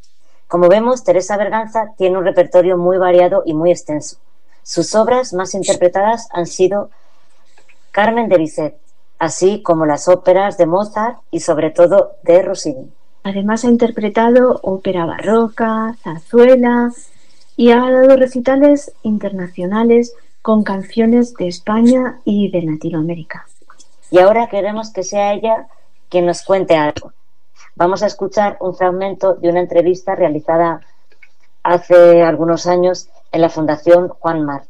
Como 0.52 0.68
vemos, 0.68 1.06
Teresa 1.06 1.38
Berganza 1.38 1.94
tiene 1.98 2.18
un 2.18 2.26
repertorio 2.26 2.78
muy 2.78 2.98
variado 2.98 3.44
y 3.46 3.54
muy 3.54 3.72
extenso. 3.72 4.18
Sus 4.64 4.94
obras 4.96 5.32
más 5.32 5.54
interpretadas 5.54 6.28
han 6.34 6.46
sido 6.46 6.90
Carmen 7.92 8.28
de 8.28 8.38
Bizet, 8.38 8.76
así 9.18 9.62
como 9.62 9.86
las 9.86 10.10
óperas 10.10 10.58
de 10.58 10.66
Mozart 10.66 11.20
y 11.32 11.40
sobre 11.40 11.70
todo 11.70 12.18
de 12.24 12.42
Rossini. 12.42 12.92
Además 13.24 13.64
ha 13.64 13.70
interpretado 13.70 14.60
ópera 14.62 15.06
barroca, 15.06 15.96
zarzuela 16.04 16.92
y 17.56 17.72
ha 17.72 17.90
dado 17.90 18.18
recitales 18.18 18.92
internacionales 19.04 20.14
con 20.42 20.66
canciones 20.66 21.34
de 21.36 21.48
España 21.48 22.20
y 22.26 22.52
de 22.52 22.64
Latinoamérica. 22.64 23.48
Y 24.10 24.20
ahora 24.20 24.50
queremos 24.50 24.92
que 24.92 25.04
sea 25.04 25.32
ella 25.32 25.68
quien 26.10 26.26
nos 26.26 26.44
cuente 26.44 26.76
algo. 26.76 27.14
Vamos 27.76 28.04
a 28.04 28.08
escuchar 28.08 28.58
un 28.60 28.76
fragmento 28.76 29.36
de 29.36 29.50
una 29.50 29.62
entrevista 29.62 30.16
realizada 30.16 30.82
hace 31.64 32.22
algunos 32.24 32.68
años 32.68 33.10
en 33.32 33.42
la 33.42 33.50
Fundación 33.50 34.10
Juan 34.10 34.44
March. 34.44 34.68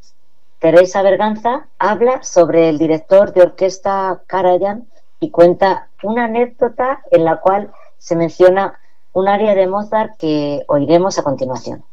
Teresa 0.59 1.01
Berganza 1.01 1.67
habla 1.79 2.21
sobre 2.21 2.69
el 2.69 2.77
director 2.77 3.33
de 3.33 3.41
orquesta 3.41 4.21
Karajan 4.27 4.85
y 5.19 5.31
cuenta 5.31 5.87
una 6.03 6.25
anécdota 6.25 7.01
en 7.11 7.25
la 7.25 7.41
cual 7.41 7.71
se 7.97 8.15
menciona 8.15 8.75
un 9.13 9.27
área 9.27 9.55
de 9.55 9.67
Mozart 9.67 10.17
que 10.17 10.63
oiremos 10.67 11.17
a 11.17 11.23
continuación. 11.23 11.83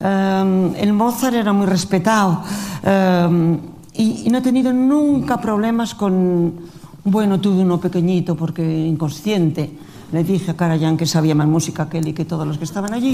Um, 0.00 0.74
el 0.76 0.92
Mozart 0.92 1.34
era 1.34 1.52
muy 1.52 1.66
respetado 1.66 2.42
um, 2.84 3.58
y, 3.92 4.24
y 4.26 4.30
no 4.30 4.38
he 4.38 4.42
tenido 4.42 4.72
nunca 4.72 5.38
problemas 5.38 5.94
con... 5.94 6.70
Bueno, 7.06 7.40
tuve 7.40 7.62
uno 7.62 7.78
pequeñito 7.78 8.34
porque 8.34 8.62
inconsciente. 8.86 9.70
Le 10.12 10.24
dije 10.24 10.50
a 10.50 10.54
Karajan 10.56 10.96
que 10.96 11.06
sabía 11.06 11.34
más 11.36 11.46
música 11.46 11.88
que 11.88 11.98
él 11.98 12.08
y 12.08 12.12
que 12.12 12.24
todos 12.24 12.44
los 12.46 12.58
que 12.58 12.64
estaban 12.64 12.92
allí. 12.92 13.12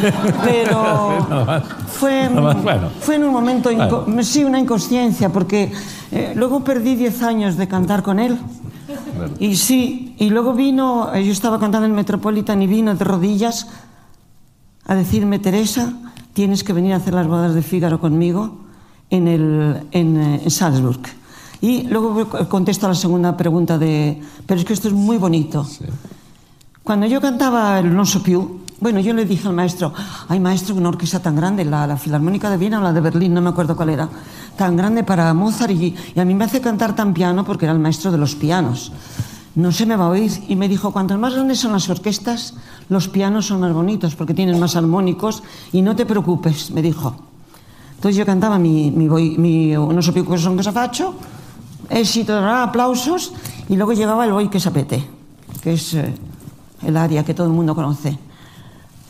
Pero 0.44 1.44
más. 1.46 1.62
fue, 1.88 2.28
Nada 2.30 2.40
más, 2.40 2.62
bueno. 2.62 2.88
fue 3.00 3.16
en 3.16 3.24
un 3.24 3.32
momento, 3.32 3.70
Bueno. 3.70 4.22
sí, 4.22 4.44
una 4.44 4.58
inconsciencia, 4.58 5.28
porque 5.30 5.70
eh, 6.10 6.32
luego 6.34 6.64
perdí 6.64 6.96
10 6.96 7.22
años 7.22 7.56
de 7.56 7.68
cantar 7.68 8.02
con 8.02 8.18
él. 8.18 8.38
Y 9.38 9.56
sí, 9.56 10.14
y 10.18 10.30
luego 10.30 10.54
vino, 10.54 11.14
eh, 11.14 11.24
yo 11.24 11.32
estaba 11.32 11.58
cantando 11.60 11.84
en 11.86 11.92
el 11.92 11.96
Metropolitan 11.96 12.62
y 12.62 12.66
vino 12.66 12.94
de 12.94 13.04
rodillas 13.04 13.68
a 14.86 14.94
decirme, 14.94 15.38
Teresa, 15.38 15.92
tienes 16.32 16.64
que 16.64 16.72
venir 16.72 16.94
a 16.94 16.96
hacer 16.96 17.12
las 17.12 17.26
bodas 17.26 17.54
de 17.54 17.60
Fígaro 17.62 18.00
conmigo 18.00 18.56
en, 19.10 19.28
el, 19.28 19.86
en, 19.92 20.16
eh, 20.20 20.40
en 20.44 20.50
Salzburg. 20.50 21.00
Y 21.64 21.88
luego 21.88 22.28
contesto 22.52 22.84
a 22.84 22.90
la 22.90 22.94
segunda 22.94 23.32
pregunta 23.32 23.78
de, 23.78 24.20
pero 24.44 24.60
es 24.60 24.66
que 24.66 24.74
esto 24.76 24.88
es 24.88 24.92
muy 24.92 25.16
bonito. 25.16 25.64
Cuando 26.82 27.06
yo 27.06 27.24
cantaba 27.24 27.80
el 27.80 27.88
Non 27.88 28.04
so 28.04 28.20
più, 28.20 28.60
bueno, 28.84 29.00
yo 29.00 29.16
le 29.16 29.24
dije 29.24 29.48
al 29.48 29.56
maestro, 29.56 29.88
ay 30.28 30.44
maestro, 30.44 30.76
una 30.76 30.92
orquesta 30.92 31.24
tan 31.24 31.32
grande, 31.32 31.64
la, 31.64 31.86
la 31.88 31.96
Filarmónica 31.96 32.52
de 32.52 32.60
Viena 32.60 32.80
o 32.80 32.82
la 32.84 32.92
de 32.92 33.00
Berlín, 33.00 33.32
no 33.32 33.40
me 33.40 33.48
acuerdo 33.48 33.72
cuál 33.80 33.96
era, 33.96 34.04
tan 34.60 34.76
grande 34.76 35.08
para 35.08 35.32
Mozart 35.32 35.72
y, 35.72 35.96
y 35.96 36.20
a 36.20 36.24
mí 36.28 36.34
me 36.36 36.44
hace 36.44 36.60
cantar 36.60 36.92
tan 36.92 37.14
piano 37.16 37.48
porque 37.48 37.64
era 37.64 37.72
el 37.72 37.80
maestro 37.80 38.12
de 38.12 38.18
los 38.20 38.34
pianos. 38.36 38.92
No 39.56 39.72
se 39.72 39.86
me 39.86 39.96
va 39.96 40.04
a 40.04 40.08
oír. 40.12 40.32
Y 40.52 40.56
me 40.60 40.68
dijo, 40.68 40.92
cuanto 40.92 41.16
más 41.16 41.32
grandes 41.32 41.60
son 41.60 41.72
las 41.72 41.88
orquestas, 41.88 42.52
los 42.90 43.08
pianos 43.08 43.46
son 43.46 43.60
más 43.64 43.72
bonitos 43.72 44.16
porque 44.16 44.34
tienen 44.34 44.60
más 44.60 44.76
armónicos 44.76 45.42
y 45.72 45.80
no 45.80 45.96
te 45.96 46.04
preocupes, 46.04 46.72
me 46.72 46.82
dijo. 46.82 47.16
Entonces 47.96 48.18
yo 48.20 48.26
cantaba 48.26 48.58
mi, 48.58 48.90
mi, 48.90 49.08
voi- 49.08 49.38
mi 49.38 49.72
no 49.72 50.02
so 50.02 50.12
più 50.12 50.26
cosa 50.28 50.52
faccio, 51.88 52.00
éxito, 52.00 52.38
aplausos, 52.38 53.32
y 53.68 53.76
luego 53.76 53.92
llegaba 53.92 54.24
el 54.24 54.32
Voy 54.32 54.48
que 54.48 54.60
sapete, 54.60 55.04
que 55.62 55.74
es 55.74 55.94
eh, 55.94 56.14
el 56.82 56.96
área 56.96 57.24
que 57.24 57.34
todo 57.34 57.46
el 57.46 57.52
mundo 57.52 57.74
conoce. 57.74 58.18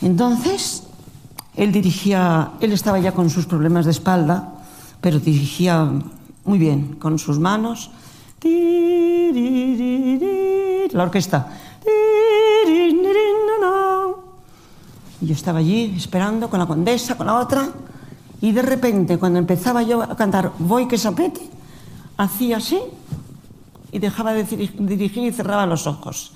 Entonces, 0.02 0.84
él 1.56 1.72
dirigía, 1.72 2.52
él 2.60 2.72
estaba 2.72 2.98
ya 2.98 3.12
con 3.12 3.30
sus 3.30 3.46
problemas 3.46 3.84
de 3.84 3.92
espalda, 3.92 4.54
pero 5.00 5.18
dirigía 5.18 5.88
muy 6.44 6.58
bien, 6.58 6.96
con 6.96 7.18
sus 7.18 7.38
manos. 7.38 7.90
La 10.92 11.02
orquesta. 11.02 11.48
Y 15.20 15.26
yo 15.26 15.32
estaba 15.32 15.60
allí 15.60 15.94
esperando 15.96 16.50
con 16.50 16.58
la 16.58 16.66
condesa, 16.66 17.16
con 17.16 17.26
la 17.26 17.38
otra, 17.38 17.68
y 18.40 18.52
de 18.52 18.60
repente, 18.60 19.16
cuando 19.18 19.38
empezaba 19.38 19.82
yo 19.82 20.02
a 20.02 20.14
cantar 20.16 20.52
Voy 20.58 20.86
que 20.86 20.98
sapete, 20.98 21.40
hacía 22.16 22.58
así 22.58 22.78
y 23.92 23.98
dejaba 23.98 24.32
de 24.32 24.46
diri- 24.46 24.72
dirigir 24.78 25.24
y 25.24 25.32
cerraba 25.32 25.66
los 25.66 25.86
ojos. 25.86 26.32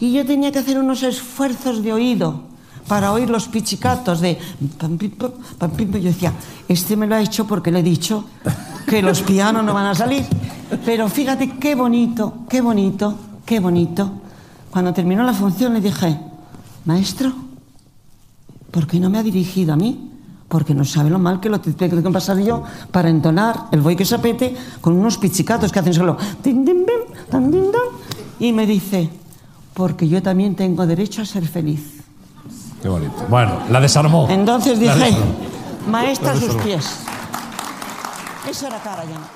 Y 0.00 0.12
yo 0.12 0.26
tenía 0.26 0.52
que 0.52 0.58
hacer 0.58 0.78
unos 0.78 1.02
esfuerzos 1.02 1.82
de 1.82 1.92
oído 1.92 2.42
para 2.88 3.12
oír 3.12 3.28
los 3.30 3.48
pichicatos 3.48 4.20
de 4.20 4.38
pam, 4.78 4.96
pim, 4.98 5.10
pam, 5.12 5.32
pam, 5.58 5.70
pim. 5.72 5.90
Yo 5.92 6.02
decía, 6.02 6.32
este 6.68 6.96
me 6.96 7.06
lo 7.06 7.14
ha 7.14 7.20
hecho 7.20 7.46
porque 7.46 7.72
le 7.72 7.80
he 7.80 7.82
dicho 7.82 8.24
que 8.86 9.02
los 9.02 9.22
pianos 9.22 9.64
no 9.64 9.74
van 9.74 9.86
a 9.86 9.94
salir. 9.94 10.24
Pero 10.84 11.08
fíjate 11.08 11.56
qué 11.58 11.74
bonito, 11.74 12.44
qué 12.48 12.60
bonito, 12.60 13.14
qué 13.44 13.58
bonito. 13.60 14.10
Cuando 14.70 14.92
terminó 14.92 15.22
la 15.24 15.32
función 15.32 15.74
le 15.74 15.80
dije, 15.80 16.18
maestro, 16.84 17.32
¿por 18.70 18.86
qué 18.86 19.00
no 19.00 19.08
me 19.10 19.18
ha 19.18 19.22
dirigido 19.22 19.72
a 19.72 19.76
mí? 19.76 20.10
Porque 20.48 20.74
no 20.74 20.84
sabe 20.84 21.10
lo 21.10 21.18
mal 21.18 21.40
que 21.40 21.48
lo 21.48 21.60
tengo 21.60 22.02
que 22.02 22.10
pasar 22.10 22.38
yo 22.38 22.62
para 22.92 23.10
entonar 23.10 23.66
el 23.72 23.80
voy 23.80 23.96
que 23.96 24.04
sapete 24.04 24.56
con 24.80 24.94
unos 24.94 25.18
pichicatos 25.18 25.72
que 25.72 25.80
hacen 25.80 25.94
solo 25.94 26.16
y 28.38 28.52
me 28.52 28.66
dice, 28.66 29.10
porque 29.74 30.08
yo 30.08 30.22
también 30.22 30.54
tengo 30.54 30.86
derecho 30.86 31.22
a 31.22 31.24
ser 31.24 31.46
feliz. 31.46 32.02
Qué 32.80 32.88
bonito. 32.88 33.26
Bueno, 33.28 33.60
la 33.70 33.80
desarmó. 33.80 34.28
Entonces 34.30 34.78
dije, 34.78 35.16
maestra 35.88 36.36
sus 36.36 36.54
pies. 36.56 36.86
Eso 38.48 38.66
era 38.68 38.78
Karajan. 38.78 39.35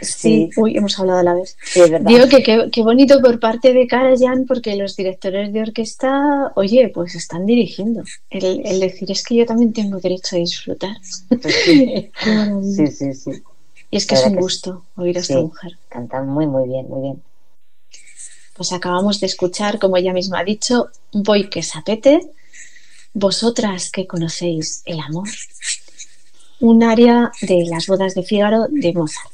Sí, 0.00 0.50
uy, 0.56 0.76
hemos 0.76 0.98
hablado 0.98 1.20
a 1.20 1.22
la 1.22 1.34
vez. 1.34 1.56
Sí, 1.62 1.80
es 1.80 1.90
verdad. 1.90 2.08
Digo 2.08 2.28
que 2.28 2.70
qué 2.70 2.82
bonito 2.82 3.20
por 3.20 3.38
parte 3.38 3.72
de 3.72 3.86
Karajan, 3.86 4.44
porque 4.46 4.76
los 4.76 4.96
directores 4.96 5.52
de 5.52 5.62
orquesta, 5.62 6.52
oye, 6.56 6.90
pues 6.92 7.14
están 7.14 7.46
dirigiendo. 7.46 8.02
El, 8.30 8.66
el 8.66 8.80
decir 8.80 9.10
es 9.10 9.22
que 9.22 9.36
yo 9.36 9.46
también 9.46 9.72
tengo 9.72 9.98
derecho 10.00 10.36
a 10.36 10.40
disfrutar. 10.40 10.96
Maravilla. 12.26 12.86
Sí, 12.86 12.86
sí, 12.88 13.14
sí. 13.14 13.30
Y 13.90 13.96
es 13.96 14.06
que 14.06 14.16
es 14.16 14.24
un 14.26 14.34
que 14.34 14.40
gusto 14.40 14.84
oír 14.96 15.16
a 15.16 15.20
esta 15.20 15.34
sí. 15.34 15.40
mujer. 15.40 15.78
Canta 15.88 16.22
muy, 16.22 16.46
muy 16.46 16.68
bien, 16.68 16.88
muy 16.88 17.02
bien. 17.02 17.22
Pues 18.56 18.72
acabamos 18.72 19.20
de 19.20 19.26
escuchar, 19.26 19.78
como 19.78 19.96
ella 19.96 20.12
misma 20.12 20.40
ha 20.40 20.44
dicho, 20.44 20.90
Voy 21.12 21.48
que 21.48 21.62
sapete, 21.62 22.20
vosotras 23.12 23.90
que 23.90 24.06
conocéis 24.06 24.82
el 24.84 25.00
amor, 25.00 25.28
un 26.60 26.82
área 26.82 27.32
de 27.40 27.64
las 27.66 27.86
bodas 27.86 28.14
de 28.14 28.22
Fígaro 28.22 28.66
de 28.68 28.92
Mozart. 28.92 29.33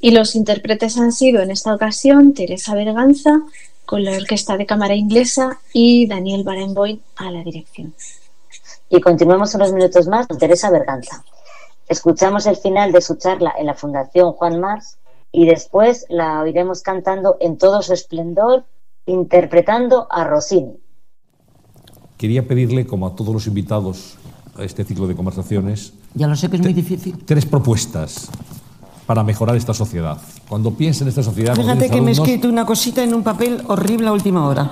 Y 0.00 0.12
los 0.12 0.34
intérpretes 0.36 0.96
han 0.96 1.12
sido 1.12 1.42
en 1.42 1.50
esta 1.50 1.74
ocasión 1.74 2.32
Teresa 2.32 2.74
Berganza 2.74 3.42
con 3.84 4.04
la 4.04 4.12
Orquesta 4.12 4.56
de 4.56 4.66
Cámara 4.66 4.94
Inglesa 4.94 5.60
y 5.72 6.06
Daniel 6.06 6.44
Barenboim 6.44 7.00
a 7.16 7.30
la 7.30 7.42
dirección. 7.42 7.94
Y 8.90 9.00
continuamos 9.00 9.54
unos 9.54 9.72
minutos 9.72 10.06
más 10.06 10.26
con 10.26 10.38
Teresa 10.38 10.70
Berganza. 10.70 11.24
Escuchamos 11.88 12.46
el 12.46 12.56
final 12.56 12.92
de 12.92 13.00
su 13.00 13.16
charla 13.16 13.54
en 13.58 13.66
la 13.66 13.74
Fundación 13.74 14.32
Juan 14.32 14.60
Mars 14.60 14.98
y 15.32 15.46
después 15.46 16.06
la 16.10 16.42
oiremos 16.42 16.82
cantando 16.82 17.36
en 17.40 17.58
todo 17.58 17.82
su 17.82 17.92
esplendor, 17.92 18.64
interpretando 19.06 20.06
a 20.10 20.24
Rossini. 20.24 20.78
Quería 22.16 22.46
pedirle, 22.46 22.86
como 22.86 23.06
a 23.06 23.16
todos 23.16 23.32
los 23.32 23.46
invitados 23.46 24.16
a 24.56 24.64
este 24.64 24.84
ciclo 24.84 25.06
de 25.06 25.16
conversaciones, 25.16 25.92
Ya 26.14 26.26
lo 26.26 26.36
sé 26.36 26.48
que 26.50 26.56
es 26.56 26.62
muy 26.62 26.72
difícil. 26.72 27.16
tres 27.24 27.46
propuestas 27.46 28.30
para 29.08 29.24
mejorar 29.24 29.56
esta 29.56 29.72
sociedad. 29.72 30.18
Cuando 30.46 30.74
piense 30.74 31.02
en 31.02 31.08
esta 31.08 31.22
sociedad... 31.22 31.54
Fíjate 31.56 31.88
que 31.88 31.98
me 32.02 32.10
he 32.10 32.12
escrito 32.12 32.46
una 32.46 32.66
cosita 32.66 33.02
en 33.02 33.14
un 33.14 33.22
papel 33.22 33.62
horrible 33.66 34.06
a 34.08 34.12
última 34.12 34.46
hora. 34.46 34.68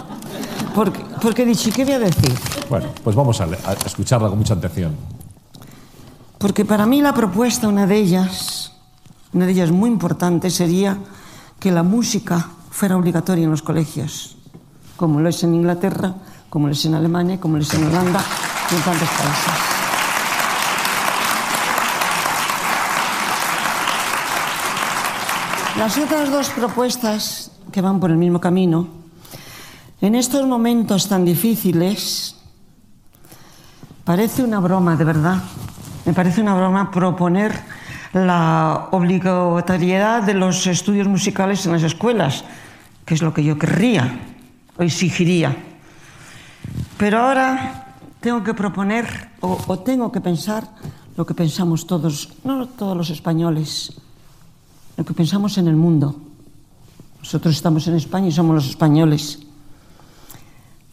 Porque, 0.74 1.01
porque 1.22 1.45
he 1.45 1.47
dicho, 1.47 1.70
¿y 1.70 1.72
qué 1.72 1.87
voy 1.87 1.95
a 1.95 2.01
decir? 2.01 2.34
Bueno, 2.68 2.89
pues 3.03 3.16
vamos 3.16 3.41
a, 3.41 3.45
a 3.45 3.72
escucharla 3.87 4.28
con 4.28 4.37
mucha 4.37 4.53
atención. 4.53 4.95
Porque 6.37 6.66
para 6.66 6.84
mí 6.84 7.01
la 7.01 7.14
propuesta, 7.14 7.66
una 7.66 7.87
de 7.87 7.97
ellas, 7.97 8.72
una 9.32 9.47
de 9.47 9.53
ellas 9.53 9.70
muy 9.70 9.89
importante, 9.89 10.51
sería 10.51 10.99
que 11.59 11.72
la 11.72 11.82
música 11.82 12.51
fuera 12.70 12.95
obligatoria 12.95 13.45
en 13.45 13.51
los 13.51 13.62
colegios, 13.62 14.37
como 14.97 15.18
lo 15.18 15.30
es 15.30 15.43
en 15.45 15.55
Inglaterra, 15.55 16.14
como 16.51 16.66
lo 16.66 16.74
es 16.74 16.84
en 16.84 16.95
Alemania, 16.95 17.41
como 17.41 17.57
lo 17.57 17.62
es 17.62 17.72
en 17.72 17.87
Holanda 17.87 18.22
y 18.70 18.74
en 18.74 18.82
tantos 18.82 19.09
países. 19.09 19.76
Las 25.79 25.99
otras 25.99 26.31
dos 26.31 26.49
propuestas 26.49 27.51
que 27.70 27.83
van 27.83 28.01
por 28.01 28.11
el 28.11 28.16
mismo 28.16 28.41
camino, 28.41 28.89
en 30.01 30.14
estos 30.14 30.47
momentos 30.47 31.07
tan 31.07 31.22
difíciles, 31.27 32.35
parece 34.03 34.43
una 34.43 34.59
broma, 34.59 34.97
de 34.97 35.05
verdad, 35.05 35.37
me 36.07 36.14
parece 36.14 36.41
una 36.41 36.55
broma 36.55 36.91
proponer 36.91 37.61
la 38.14 38.89
obligatoriedad 38.93 40.22
de 40.22 40.33
los 40.33 40.66
estudios 40.66 41.09
musicales 41.09 41.66
en 41.66 41.72
las 41.72 41.83
escuelas, 41.83 42.43
que 43.05 43.12
es 43.12 43.20
lo 43.20 43.35
que 43.35 43.45
yo 43.45 43.59
querría 43.59 44.18
o 44.79 44.83
exigiría. 44.83 45.55
Pero 46.97 47.20
ahora 47.20 47.93
tengo 48.20 48.43
que 48.43 48.55
proponer 48.55 49.29
o, 49.41 49.59
o 49.66 49.79
tengo 49.81 50.11
que 50.11 50.22
pensar 50.22 50.64
lo 51.18 51.27
que 51.27 51.35
pensamos 51.35 51.87
todos, 51.87 52.33
no 52.45 52.66
todos 52.66 52.97
los 52.97 53.11
españoles, 53.11 53.93
lo 54.97 55.05
que 55.05 55.14
pensamos 55.14 55.59
en 55.59 55.68
el 55.68 55.76
mundo. 55.76 56.16
Nosotros 57.20 57.55
estamos 57.55 57.86
en 57.88 57.97
España 57.97 58.28
y 58.28 58.32
somos 58.32 58.55
los 58.55 58.68
españoles. 58.68 59.40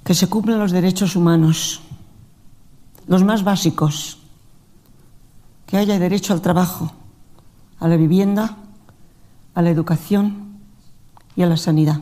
Que 0.03 0.13
se 0.13 0.27
cumplan 0.27 0.59
los 0.59 0.71
derechos 0.71 1.15
humanos, 1.15 1.81
los 3.07 3.23
más 3.23 3.43
básicos. 3.43 4.17
Que 5.65 5.77
haya 5.77 5.99
derecho 5.99 6.33
al 6.33 6.41
trabajo, 6.41 6.91
a 7.79 7.87
la 7.87 7.95
vivienda, 7.95 8.57
a 9.55 9.61
la 9.61 9.69
educación 9.69 10.57
y 11.35 11.43
a 11.43 11.47
la 11.47 11.57
sanidad. 11.57 12.01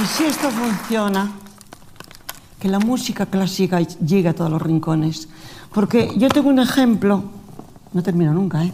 Y 0.00 0.06
si 0.18 0.24
esto 0.24 0.50
funciona, 0.50 1.30
que 2.58 2.68
la 2.68 2.78
música 2.80 3.26
clásica 3.26 3.80
llegue 3.80 4.28
a 4.28 4.34
todos 4.34 4.50
los 4.50 4.60
rincones. 4.60 5.28
Porque 5.72 6.10
yo 6.16 6.28
tengo 6.28 6.48
un 6.48 6.58
ejemplo, 6.58 7.22
no 7.92 8.02
termino 8.02 8.34
nunca, 8.34 8.64
¿eh? 8.64 8.72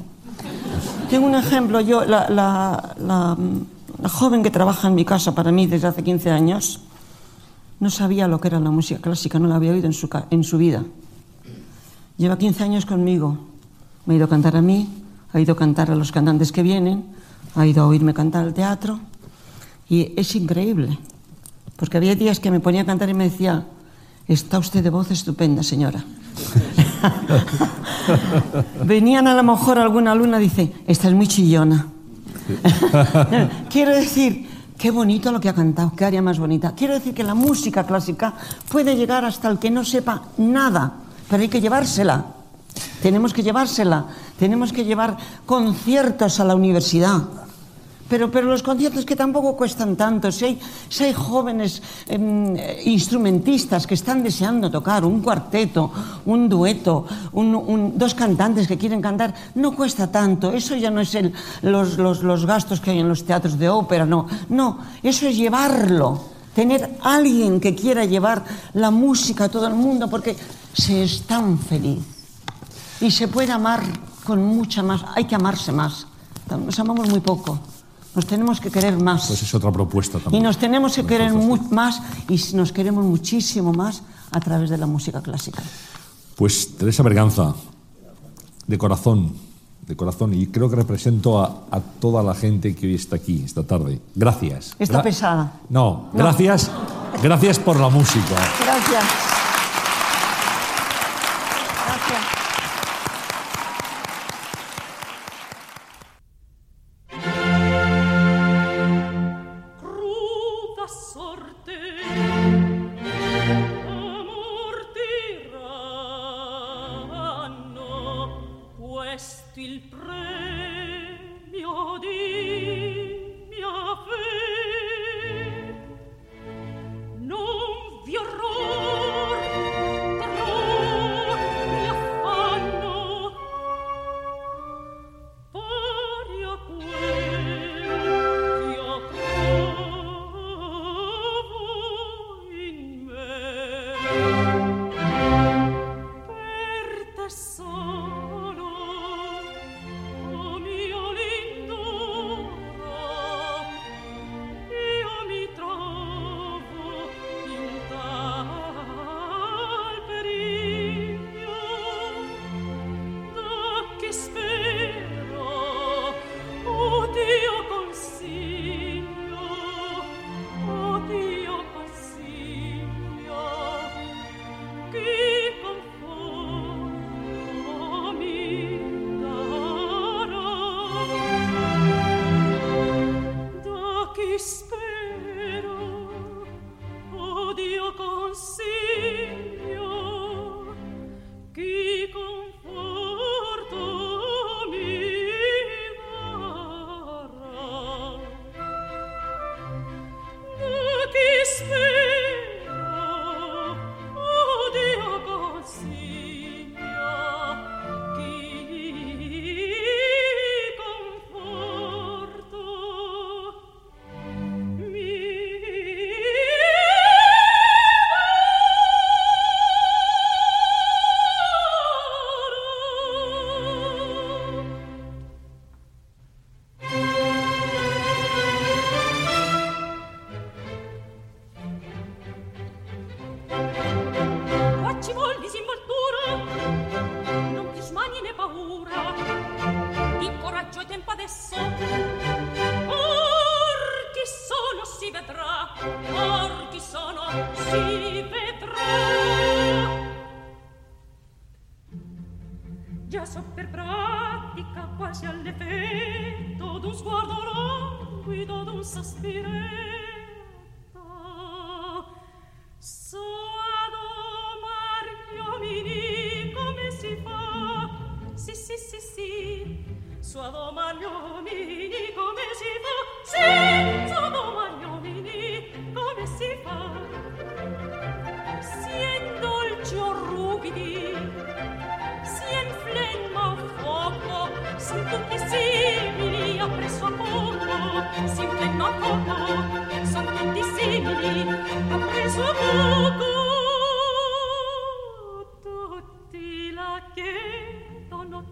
Tengo 1.11 1.27
un 1.27 1.35
ejemplo, 1.35 1.81
yo, 1.81 2.05
la, 2.05 2.29
la- 2.31 2.95
la- 2.99 3.37
la 4.03 4.09
joven 4.09 4.43
que 4.43 4.51
trabaja 4.51 4.89
en 4.89 4.95
mi 4.95 5.05
casa 5.05 5.35
para 5.35 5.53
mí 5.53 5.67
desde 5.67 5.87
hace 5.89 6.03
15 6.03 6.31
años, 6.31 6.81
no 7.81 7.91
sabía 7.91 8.27
lo 8.27 8.41
que 8.41 8.49
era 8.49 8.59
la 8.61 8.71
música 8.71 9.01
clásica, 9.01 9.39
no 9.39 9.47
la 9.49 9.57
había 9.57 9.73
oído 9.73 9.87
en 9.87 9.93
su, 9.93 10.09
en 10.31 10.45
su 10.45 10.59
vida. 10.59 10.83
Lleva 12.17 12.39
15 12.39 12.65
años 12.65 12.87
conmigo, 12.87 13.39
me 14.07 14.15
ha 14.15 14.17
ido 14.17 14.27
a 14.27 14.29
cantar 14.29 14.57
a 14.57 14.63
mí, 14.63 14.89
ha 15.33 15.41
ido 15.41 15.53
a 15.53 15.57
cantar 15.57 15.91
a 15.91 15.95
los 15.95 16.11
cantantes 16.13 16.53
que 16.53 16.63
vienen, 16.63 17.05
ha 17.55 17.67
ido 17.67 17.83
a 17.83 17.87
oírme 17.87 18.15
cantar 18.15 18.45
al 18.45 18.55
teatro, 18.55 18.99
y 19.89 20.13
es 20.17 20.35
increíble, 20.35 20.99
porque 21.77 21.97
había 21.97 22.15
días 22.15 22.41
que 22.41 22.51
me 22.51 22.61
ponía 22.61 22.83
a 22.83 22.87
cantar 22.87 23.09
y 23.09 23.15
me 23.15 23.25
decía, 23.25 23.67
está 24.29 24.59
usted 24.59 24.83
de 24.83 24.91
voz 24.91 25.11
estupenda, 25.11 25.63
señora. 25.63 26.05
Venían 28.85 29.27
a 29.27 29.35
lo 29.35 29.43
mejor 29.43 29.79
alguna 29.79 30.15
luna 30.15 30.39
y 30.39 30.45
dice, 30.45 30.73
esta 30.87 31.09
es 31.09 31.15
muy 31.15 31.27
chillona. 31.27 31.89
Quiero 33.71 33.95
decir, 33.95 34.49
qué 34.79 34.91
bonito 34.91 35.33
lo 35.33 35.41
que 35.41 35.49
ha 35.49 35.55
cantado, 35.55 35.93
qué 35.97 36.05
área 36.05 36.23
más 36.23 36.39
bonita. 36.39 36.75
Quiero 36.75 36.95
decir 36.95 37.15
que 37.15 37.25
la 37.25 37.35
música 37.35 37.85
clásica 37.85 38.35
puede 38.69 38.97
llegar 38.97 39.25
hasta 39.25 39.49
el 39.49 39.59
que 39.59 39.71
no 39.71 39.85
sepa 39.85 40.23
nada, 40.39 40.95
pero 41.29 41.43
hay 41.43 41.49
que 41.49 41.61
llevársela. 41.61 42.27
Tenemos 43.03 43.33
que 43.33 43.43
llevársela. 43.43 44.07
Tenemos 44.39 44.73
que 44.73 44.85
llevar 44.85 45.17
conciertos 45.47 46.41
a 46.41 46.45
la 46.45 46.55
universidad. 46.55 47.23
Pero, 48.09 48.31
pero 48.31 48.47
los 48.49 48.63
conciertos 48.63 49.05
que 49.07 49.17
tampoco 49.17 49.57
cuestan 49.57 49.97
tanto, 49.97 50.31
si 50.31 50.45
hay, 50.45 50.61
si 50.91 51.05
hay 51.05 51.13
jóvenes 51.15 51.83
em, 52.07 52.55
instrumentistas 52.85 53.87
que 53.87 53.95
están 53.95 54.23
deseando 54.23 54.71
tocar 54.71 55.05
un 55.05 55.21
cuarteto, 55.23 55.91
un 56.27 56.49
dueto, 56.49 57.07
un- 57.33 57.55
un- 57.55 57.99
dos 57.99 58.15
cantantes 58.15 58.69
que 58.69 58.77
quieren 58.77 59.01
cantar, 59.01 59.35
no 59.55 59.75
cuesta 59.75 60.13
tanto. 60.13 60.53
Eso 60.53 60.77
ya 60.77 60.91
no 60.91 61.01
es 61.01 61.15
el- 61.15 61.33
los, 61.63 61.97
los- 61.97 62.23
los 62.23 62.45
gastos 62.45 62.81
que 62.81 62.91
hay 62.91 62.99
en 63.01 63.09
los 63.09 63.25
teatros 63.25 63.59
de 63.59 63.69
ópera, 63.71 64.05
no. 64.05 64.27
No, 64.51 64.79
eso 65.03 65.27
es 65.27 65.37
llevarlo. 65.37 66.21
Tener 66.55 66.99
alguien 67.03 67.59
que 67.59 67.75
quiera 67.75 68.05
llevar 68.05 68.45
la 68.75 68.91
música 68.91 69.45
a 69.45 69.49
todo 69.49 69.67
el 69.67 69.75
mundo, 69.75 70.09
porque 70.09 70.37
se 70.73 71.03
es 71.05 71.23
tan 71.23 71.59
feliz. 71.59 72.01
Y 73.01 73.11
se 73.11 73.29
puede 73.29 73.51
amar 73.51 73.83
con 74.25 74.45
mucha 74.45 74.83
más, 74.83 75.01
hay 75.17 75.25
que 75.25 75.35
amarse 75.35 75.73
más. 75.73 76.07
Nos 76.51 76.79
amamos 76.79 77.09
muy 77.09 77.21
poco. 77.21 77.59
Nos 78.15 78.27
tenemos 78.27 78.61
que 78.61 78.71
querer 78.71 78.97
más. 78.97 79.27
Pues 79.27 79.43
es 79.43 79.55
otra 79.55 79.73
propuesta 79.73 80.19
Y 80.19 80.21
también. 80.23 80.43
nos 80.45 80.57
tenemos 80.59 80.95
que 80.95 81.05
querer 81.05 81.33
mu- 81.33 81.57
más 81.71 82.01
y 82.29 82.41
nos 82.55 82.71
queremos 82.73 83.05
muchísimo 83.05 83.73
más 83.73 84.03
a 84.31 84.41
través 84.41 84.71
de 84.71 84.79
la 84.79 84.87
música 84.87 85.21
clásica. 85.21 85.63
Pues 86.37 86.77
Teresa 86.77 87.03
Berganza, 87.03 87.55
de 88.67 88.79
corazón, 88.79 89.33
de 89.87 89.97
corazón, 89.97 90.33
y 90.35 90.47
creo 90.47 90.71
que 90.71 90.77
represento 90.77 91.41
a, 91.43 91.65
a 91.71 91.81
toda 91.81 92.23
la 92.23 92.35
gente 92.35 92.75
que 92.75 92.87
hoy 92.87 92.95
está 92.95 93.17
aquí, 93.17 93.43
esta 93.45 93.63
tarde. 93.65 94.01
Gracias. 94.15 94.75
Está 94.79 95.01
Gra- 95.01 95.03
pesada. 95.03 95.53
No, 95.69 96.09
No. 96.13 96.19
gracias, 96.19 96.71
gracias 97.23 97.59
por 97.59 97.79
la 97.79 97.89
música. 97.89 98.37
Gracias. 98.65 99.05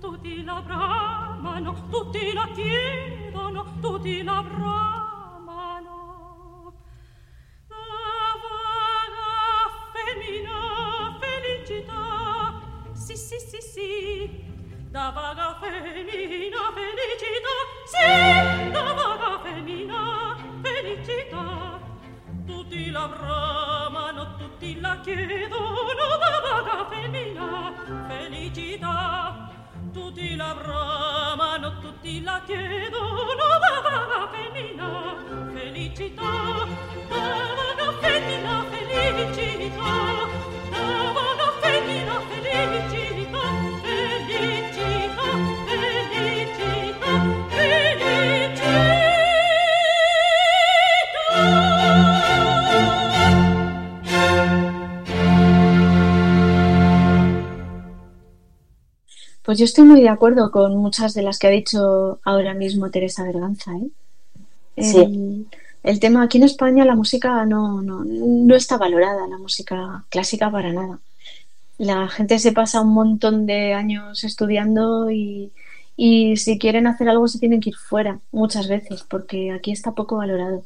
Tutti 0.03 0.43
la 0.43 0.61
bramano, 0.61 1.87
tutti 1.89 2.33
la 2.33 2.49
chiedono, 2.53 3.65
tutti 3.81 4.21
la 4.25 4.43
bramano. 4.43 5.02
Pues 59.53 59.59
yo 59.59 59.67
estoy 59.67 59.85
muy 59.85 60.01
de 60.01 60.09
acuerdo 60.09 60.51
con 60.51 60.79
muchas 60.79 61.13
de 61.13 61.21
las 61.21 61.39
que 61.39 61.47
ha 61.47 61.51
dicho 61.51 62.21
ahora 62.25 62.55
mismo 62.55 62.91
Teresa 62.91 63.23
Berganza. 63.23 63.73
¿eh? 63.77 63.91
El, 64.77 64.85
Sí. 64.87 65.47
el 65.83 66.01
tema 66.01 66.23
aquí 66.23 66.39
en 66.39 66.45
España, 66.45 66.87
la 66.87 66.95
música 66.95 67.45
no, 67.45 67.83
no, 67.83 68.03
no 68.03 68.55
está 68.55 68.79
valorada, 68.79 69.27
la 69.27 69.37
música 69.37 70.07
clásica 70.09 70.51
para 70.51 70.73
nada. 70.73 71.01
La 71.77 72.09
gente 72.09 72.39
se 72.39 72.53
pasa 72.53 72.81
un 72.81 72.95
montón 72.95 73.45
de 73.45 73.75
años 73.75 74.25
estudiando 74.25 75.11
y, 75.11 75.53
y 75.99 76.39
si 76.39 76.59
quieren 76.59 76.87
hacer 76.87 77.11
algo 77.11 77.29
se 77.29 77.39
tienen 77.39 77.61
que 77.61 77.69
ir 77.69 77.77
fuera 77.77 78.21
muchas 78.31 78.69
veces 78.69 79.03
porque 79.07 79.53
aquí 79.53 79.71
está 79.71 79.93
poco 79.93 80.17
valorado. 80.17 80.65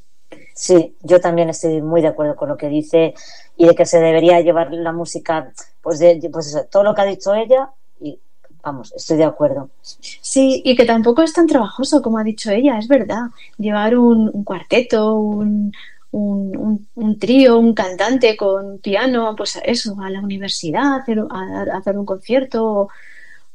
Sí, 0.55 0.95
yo 1.03 1.20
también 1.20 1.49
estoy 1.49 1.82
muy 1.82 2.03
de 2.03 2.09
acuerdo 2.09 2.37
con 2.37 2.49
lo 2.49 2.57
que 2.57 2.68
dice 2.68 3.14
y 3.57 3.66
de 3.66 3.74
que 3.74 3.84
se 3.84 3.99
debería 3.99 4.41
llevar 4.43 4.72
la 4.72 4.93
música, 4.93 5.53
pues, 5.82 5.99
de, 5.99 6.30
pues 6.32 6.47
eso, 6.47 6.66
todo 6.70 6.84
lo 6.84 6.95
que 6.95 7.01
ha 7.01 7.05
dicho 7.07 7.34
ella 7.34 7.70
y 8.01 8.20
vamos, 8.67 8.93
estoy 8.95 9.17
de 9.17 9.25
acuerdo. 9.25 9.71
Sí, 9.81 10.61
y 10.64 10.75
que 10.77 10.85
tampoco 10.85 11.23
es 11.23 11.33
tan 11.33 11.47
trabajoso 11.47 12.03
como 12.03 12.19
ha 12.19 12.25
dicho 12.25 12.51
ella, 12.51 12.79
es 12.79 12.89
verdad. 12.89 13.27
Llevar 13.59 13.97
un, 13.97 14.29
un 14.33 14.45
cuarteto, 14.45 15.14
un, 15.14 15.73
un, 16.11 16.57
un- 16.57 16.89
un 16.97 17.19
trío, 17.19 17.59
un 17.59 17.73
cantante 17.75 18.37
con 18.37 18.79
piano, 18.79 19.35
pues 19.37 19.59
eso, 19.64 19.97
a 20.01 20.11
la 20.11 20.21
universidad, 20.21 20.97
hacer, 20.97 21.21
a- 21.31 21.62
a 21.73 21.77
hacer 21.79 21.97
un 21.97 22.05
concierto 22.05 22.64
o, 22.67 22.89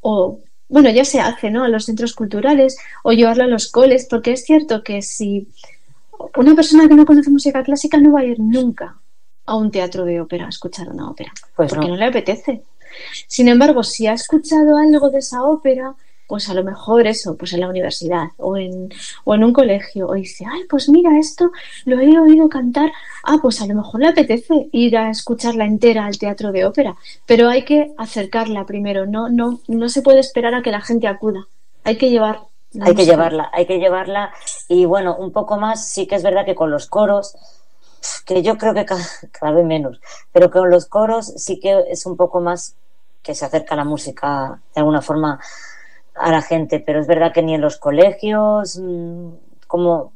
o, 0.02 0.40
bueno, 0.70 0.90
ya 0.90 1.04
se 1.06 1.20
hace, 1.20 1.52
¿no? 1.52 1.64
A 1.66 1.68
los 1.70 1.86
centros 1.86 2.14
culturales 2.14 2.78
o 3.04 3.12
llevarlo 3.12 3.44
a 3.44 3.48
los 3.48 3.70
coles, 3.70 4.08
porque 4.10 4.32
es 4.32 4.46
cierto 4.46 4.82
que 4.84 5.02
si 5.02 5.50
una 6.38 6.56
persona 6.56 6.88
que 6.88 6.96
no 6.96 7.06
conoce 7.06 7.30
música 7.30 7.64
clásica 7.64 7.98
no 7.98 8.14
va 8.14 8.22
a 8.22 8.26
ir 8.26 8.40
nunca 8.40 8.98
a 9.46 9.56
un 9.56 9.72
teatro 9.72 10.06
de 10.06 10.22
ópera 10.22 10.46
a 10.46 10.50
escuchar 10.50 10.88
una 10.90 11.10
ópera, 11.10 11.34
Pues 11.56 11.70
porque 11.70 11.88
no. 11.88 11.94
no 11.96 12.00
le 12.00 12.06
apetece. 12.06 12.64
Sin 13.28 13.48
embargo, 13.48 13.84
si 13.84 14.08
ha 14.08 14.14
escuchado 14.14 14.78
algo 14.78 15.10
de 15.10 15.20
esa 15.20 15.44
ópera, 15.44 15.96
pues 16.32 16.48
a 16.48 16.54
lo 16.54 16.64
mejor 16.64 17.08
eso, 17.08 17.36
pues 17.36 17.52
en 17.52 17.60
la 17.60 17.68
universidad 17.68 18.30
o 18.38 18.56
en, 18.56 18.90
o 19.26 19.36
en 19.36 19.44
un 19.44 19.52
colegio, 19.52 20.08
o 20.08 20.14
dice, 20.14 20.46
ay, 20.50 20.62
pues 20.70 20.88
mira, 20.88 21.20
esto 21.20 21.52
lo 21.84 22.00
he 22.00 22.18
oído 22.18 22.48
cantar, 22.48 22.90
ah, 23.24 23.40
pues 23.42 23.62
a 23.62 23.68
lo 23.68 23.76
mejor 23.76 24.00
le 24.00 24.08
apetece 24.08 24.70
ir 24.72 24.96
a 24.96 25.10
escucharla 25.10 25.66
entera 25.66 26.06
al 26.06 26.18
teatro 26.18 26.54
de 26.54 26.64
ópera, 26.64 26.96
pero 27.26 27.50
hay 27.50 27.66
que 27.66 27.92
acercarla 27.98 28.66
primero, 28.66 29.06
no, 29.06 29.28
no, 29.28 29.60
no 29.68 29.90
se 29.90 30.02
puede 30.02 30.22
esperar 30.22 30.56
a 30.56 30.62
que 30.62 30.72
la 30.72 30.80
gente 30.80 31.06
acuda, 31.06 31.48
hay 31.84 31.98
que 31.98 32.10
llevar. 32.10 32.44
hay 32.80 32.96
que 32.96 33.06
llevarla, 33.06 33.50
hay 33.52 33.66
que 33.66 33.80
llevarla. 33.80 34.32
Y 34.70 34.86
bueno, 34.86 35.18
un 35.18 35.34
poco 35.34 35.58
más, 35.58 35.90
sí 35.90 36.08
que 36.08 36.16
es 36.16 36.24
verdad 36.24 36.46
que 36.46 36.56
con 36.56 36.72
los 36.72 36.88
coros, 36.88 37.36
que 38.26 38.42
yo 38.44 38.58
creo 38.58 38.74
que 38.74 38.86
cada, 38.86 39.04
cada 39.32 39.54
vez 39.54 39.66
menos, 39.66 40.00
pero 40.32 40.52
con 40.52 40.70
los 40.70 40.86
coros 40.88 41.28
sí 41.38 41.60
que 41.60 41.84
es 41.90 42.06
un 42.06 42.18
poco 42.18 42.42
más 42.42 42.76
que 43.24 43.36
se 43.36 43.46
acerca 43.46 43.76
la 43.76 43.84
música 43.84 44.62
de 44.74 44.82
alguna 44.82 45.02
forma 45.02 45.40
a 46.16 46.32
la 46.32 46.42
gente, 46.42 46.80
pero 46.80 47.00
es 47.02 47.08
verdad 47.08 47.34
que 47.34 47.44
ni 47.44 47.56
en 47.56 47.62
los 47.62 47.78
colegios, 47.78 48.78
mm, 48.82 49.30
como 49.68 50.14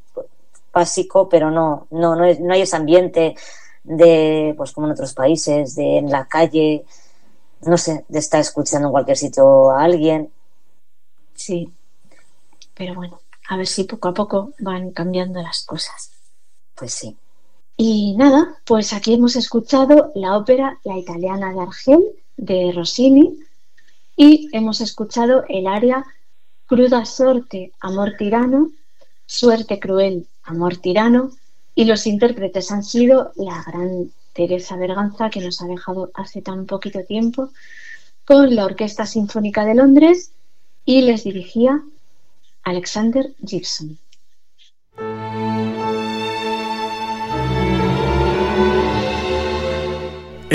básico, 0.74 1.30
pero 1.30 1.52
no, 1.52 1.88
no, 1.92 2.16
no, 2.16 2.26
es- 2.26 2.40
no 2.40 2.54
hay 2.54 2.62
ese 2.62 2.76
ambiente 2.76 3.36
de, 3.84 4.54
pues 4.58 4.72
como 4.74 4.88
en 4.88 4.94
otros 4.94 5.14
países, 5.14 5.76
de 5.76 5.98
en 6.00 6.12
la 6.12 6.28
calle, 6.28 6.86
no 7.64 7.78
sé, 7.78 8.06
de 8.10 8.20
estar 8.20 8.40
escuchando 8.42 8.88
en 8.90 8.94
cualquier 8.94 9.18
sitio 9.18 9.72
a 9.72 9.84
alguien. 9.84 10.32
Sí, 11.36 11.74
pero 12.76 12.94
bueno, 12.96 13.20
a 13.50 13.58
ver 13.58 13.68
si 13.68 13.84
poco 13.86 14.10
a 14.10 14.14
poco 14.14 14.54
van 14.60 14.92
cambiando 14.92 15.42
las 15.42 15.66
cosas. 15.66 16.12
Pues 16.76 16.94
sí. 16.94 17.18
Y 17.78 18.16
nada, 18.16 18.58
pues 18.66 18.94
aquí 18.94 19.14
hemos 19.14 19.36
escuchado 19.36 20.12
la 20.16 20.38
ópera 20.38 20.80
La 20.84 20.98
italiana 20.98 21.54
de 21.54 21.60
Argel 21.60 22.04
de 22.38 22.72
Rossini 22.74 23.38
y 24.16 24.50
hemos 24.54 24.80
escuchado 24.82 25.44
el 25.50 25.68
aria 25.68 26.06
Cruda 26.68 27.06
sorte, 27.06 27.74
amor 27.80 28.14
tirano, 28.18 28.72
Suerte 29.28 29.80
cruel, 29.80 30.28
amor 30.44 30.78
tirano 30.78 31.32
y 31.74 31.86
los 31.86 32.08
intérpretes 32.08 32.72
han 32.72 32.84
sido 32.84 33.34
la 33.36 33.64
gran 33.68 34.12
Teresa 34.34 34.78
Berganza 34.78 35.30
que 35.30 35.42
nos 35.42 35.62
ha 35.62 35.66
dejado 35.66 36.12
hace 36.14 36.42
tan 36.42 36.66
poquito 36.66 37.04
tiempo 37.04 37.50
con 38.24 38.56
la 38.56 38.66
Orquesta 38.66 39.06
Sinfónica 39.06 39.66
de 39.66 39.76
Londres 39.76 40.32
y 40.86 41.02
les 41.02 41.24
dirigía 41.24 41.84
Alexander 42.64 43.34
Gibson. 43.46 43.98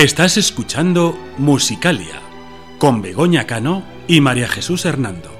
Estás 0.01 0.39
escuchando 0.39 1.15
Musicalia 1.37 2.23
con 2.79 3.03
Begoña 3.03 3.47
Cano 3.47 3.83
y 4.09 4.23
María 4.23 4.49
Jesús 4.49 4.87
Hernando. 4.87 5.40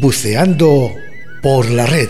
Buceando 0.00 0.92
por 1.42 1.68
la 1.68 1.84
red. 1.84 2.08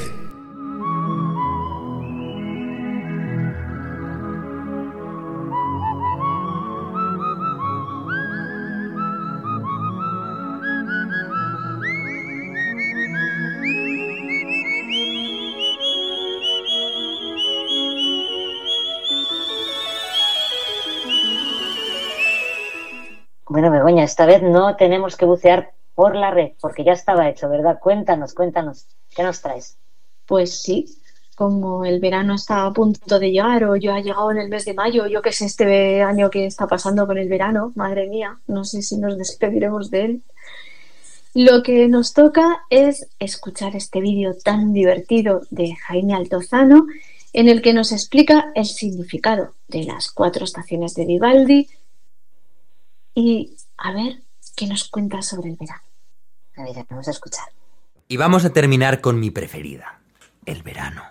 Bueno, 23.47 23.71
Begoña, 23.71 24.05
esta 24.05 24.27
vez 24.27 24.43
no 24.43 24.77
tenemos 24.77 25.17
que 25.17 25.25
bucear 25.25 25.78
por 25.99 26.15
la 26.15 26.31
red, 26.31 26.53
porque 26.61 26.85
ya 26.85 26.93
estaba 26.93 27.29
hecho, 27.29 27.49
¿verdad? 27.49 27.81
Cuéntanos, 27.81 28.33
cuéntanos, 28.33 28.87
¿qué 29.17 29.25
nos 29.25 29.43
traes? 29.43 29.79
Pues 30.27 30.63
sí, 30.63 30.87
como 31.35 31.85
el 31.85 31.99
verano 31.99 32.37
está 32.37 32.67
a 32.67 32.73
punto 32.73 33.19
de 33.19 33.33
llegar 33.33 33.65
o 33.65 33.75
yo 33.75 33.93
ha 33.93 33.99
llegado 33.99 34.31
en 34.31 34.39
el 34.39 34.49
mes 34.49 34.65
de 34.65 34.75
mayo, 34.75 35.09
yo 35.09 35.23
qué 35.23 35.33
sé 35.33 35.47
este 35.47 36.01
año 36.03 36.31
que 36.31 36.47
está 36.47 36.69
pasando 36.69 37.05
con 37.05 37.19
el 37.19 37.29
verano, 37.29 37.73
madre 37.75 38.07
mía, 38.07 38.39
no 38.47 38.63
sé 38.63 38.81
si 38.83 38.97
nos 38.97 39.19
despediremos 39.19 39.91
de 39.91 40.05
él. 40.05 40.23
Lo 41.35 41.65
que 41.65 41.89
nos 41.89 42.15
toca 42.15 42.61
es 42.71 43.09
escuchar 43.19 43.75
este 43.75 44.01
vídeo 44.01 44.35
tan 44.35 44.73
divertido 44.73 45.41
de 45.51 45.75
Jaime 45.75 46.15
Altozano 46.15 46.87
en 47.33 47.49
el 47.49 47.61
que 47.61 47.73
nos 47.73 47.91
explica 47.91 48.53
el 48.55 48.67
significado 48.67 49.55
de 49.67 49.83
las 49.83 50.13
cuatro 50.13 50.45
estaciones 50.45 50.95
de 50.95 51.07
Vivaldi 51.07 51.69
y 53.17 53.57
a 53.77 53.91
ver 53.91 54.23
qué 54.55 54.69
nos 54.69 54.89
cuenta 54.89 55.23
sobre 55.23 55.51
el 55.51 55.57
verano. 55.57 55.88
A 56.59 56.63
ver, 56.65 56.85
vamos 56.91 57.07
a 57.07 57.13
escuchar. 57.13 57.47
Y 58.09 58.17
vamos 58.17 58.45
a 58.45 58.51
terminar 58.51 59.01
con 59.01 59.21
mi 59.21 59.31
preferida, 59.31 60.01
el 60.45 60.63
verano. 60.63 61.05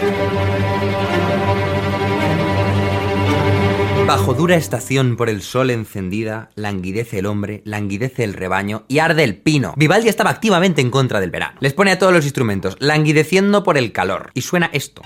Bajo 4.06 4.34
dura 4.34 4.56
estación 4.56 5.16
por 5.16 5.30
el 5.30 5.42
sol 5.42 5.70
encendida, 5.70 6.50
languidece 6.56 7.20
el 7.20 7.26
hombre, 7.26 7.62
languidece 7.66 8.24
el 8.24 8.34
rebaño 8.34 8.84
y 8.88 9.00
arde 9.00 9.24
el 9.24 9.38
pino. 9.38 9.74
Vivaldi 9.78 10.10
estaba 10.10 10.30
activamente 10.32 10.82
en 10.82 10.92
contra 10.92 11.20
del 11.20 11.32
verano. 11.32 11.58
Les 11.62 11.74
pone 11.74 11.92
a 11.92 12.00
todos 12.00 12.14
los 12.14 12.26
instrumentos, 12.26 12.76
languideciendo 12.80 13.64
por 13.64 13.78
el 13.78 13.92
calor. 13.92 14.32
Y 14.34 14.42
suena 14.42 14.70
esto. 14.74 15.02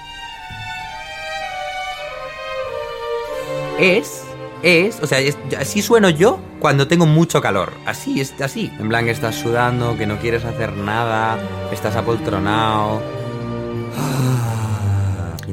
Es, 3.79 4.23
es, 4.63 4.99
o 5.01 5.07
sea, 5.07 5.19
así 5.59 5.81
sueno 5.81 6.09
yo 6.09 6.39
cuando 6.59 6.87
tengo 6.87 7.05
mucho 7.05 7.41
calor. 7.41 7.73
Así, 7.85 8.21
es 8.21 8.39
así. 8.41 8.71
En 8.79 8.89
plan 8.89 9.05
que 9.05 9.11
estás 9.11 9.35
sudando, 9.35 9.97
que 9.97 10.05
no 10.05 10.17
quieres 10.19 10.45
hacer 10.45 10.73
nada, 10.73 11.37
estás 11.71 11.95
apoltronado. 11.95 13.01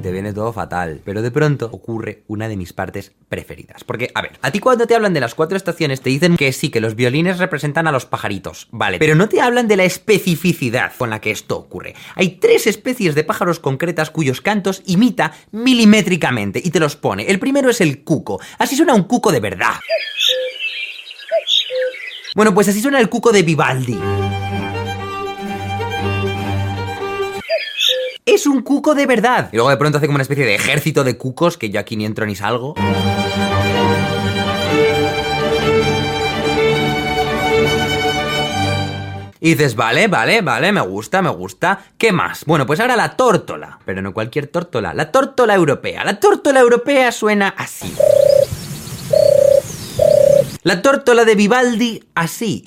Te 0.00 0.12
viene 0.12 0.32
todo 0.32 0.52
fatal. 0.52 1.00
Pero 1.04 1.22
de 1.22 1.30
pronto 1.30 1.68
ocurre 1.72 2.22
una 2.28 2.48
de 2.48 2.56
mis 2.56 2.72
partes 2.72 3.12
preferidas. 3.28 3.84
Porque, 3.84 4.10
a 4.14 4.22
ver, 4.22 4.38
a 4.42 4.50
ti 4.50 4.60
cuando 4.60 4.86
te 4.86 4.94
hablan 4.94 5.12
de 5.12 5.20
las 5.20 5.34
cuatro 5.34 5.56
estaciones 5.56 6.00
te 6.00 6.10
dicen 6.10 6.36
que 6.36 6.52
sí, 6.52 6.70
que 6.70 6.80
los 6.80 6.94
violines 6.94 7.38
representan 7.38 7.86
a 7.86 7.92
los 7.92 8.06
pajaritos. 8.06 8.68
Vale, 8.70 8.98
pero 8.98 9.14
no 9.14 9.28
te 9.28 9.40
hablan 9.40 9.68
de 9.68 9.76
la 9.76 9.84
especificidad 9.84 10.92
con 10.96 11.10
la 11.10 11.20
que 11.20 11.30
esto 11.30 11.56
ocurre. 11.56 11.94
Hay 12.14 12.36
tres 12.40 12.66
especies 12.66 13.14
de 13.14 13.24
pájaros 13.24 13.58
concretas 13.58 14.10
cuyos 14.10 14.40
cantos 14.40 14.82
imita 14.86 15.32
milimétricamente 15.50 16.60
y 16.62 16.70
te 16.70 16.80
los 16.80 16.96
pone. 16.96 17.24
El 17.24 17.38
primero 17.38 17.70
es 17.70 17.80
el 17.80 18.04
cuco. 18.04 18.40
Así 18.58 18.76
suena 18.76 18.94
un 18.94 19.04
cuco 19.04 19.32
de 19.32 19.40
verdad. 19.40 19.74
Bueno, 22.34 22.54
pues 22.54 22.68
así 22.68 22.80
suena 22.80 23.00
el 23.00 23.08
cuco 23.08 23.32
de 23.32 23.42
Vivaldi. 23.42 23.98
Es 28.30 28.46
un 28.46 28.60
cuco 28.60 28.94
de 28.94 29.06
verdad. 29.06 29.48
Y 29.52 29.56
luego 29.56 29.70
de 29.70 29.78
pronto 29.78 29.96
hace 29.96 30.06
como 30.06 30.16
una 30.16 30.22
especie 30.22 30.44
de 30.44 30.54
ejército 30.54 31.02
de 31.02 31.16
cucos 31.16 31.56
que 31.56 31.70
yo 31.70 31.80
aquí 31.80 31.96
ni 31.96 32.04
entro 32.04 32.26
ni 32.26 32.36
salgo. 32.36 32.74
Y 39.40 39.50
dices, 39.52 39.74
vale, 39.76 40.08
vale, 40.08 40.42
vale, 40.42 40.72
me 40.72 40.82
gusta, 40.82 41.22
me 41.22 41.30
gusta. 41.30 41.86
¿Qué 41.96 42.12
más? 42.12 42.44
Bueno, 42.44 42.66
pues 42.66 42.80
ahora 42.80 42.96
la 42.96 43.16
tórtola. 43.16 43.78
Pero 43.86 44.02
no 44.02 44.12
cualquier 44.12 44.48
tórtola, 44.48 44.92
la 44.92 45.10
tórtola 45.10 45.54
europea. 45.54 46.04
La 46.04 46.20
tórtola 46.20 46.60
europea 46.60 47.10
suena 47.12 47.54
así. 47.56 47.94
La 50.64 50.82
tórtola 50.82 51.24
de 51.24 51.34
Vivaldi 51.34 52.04
así. 52.14 52.62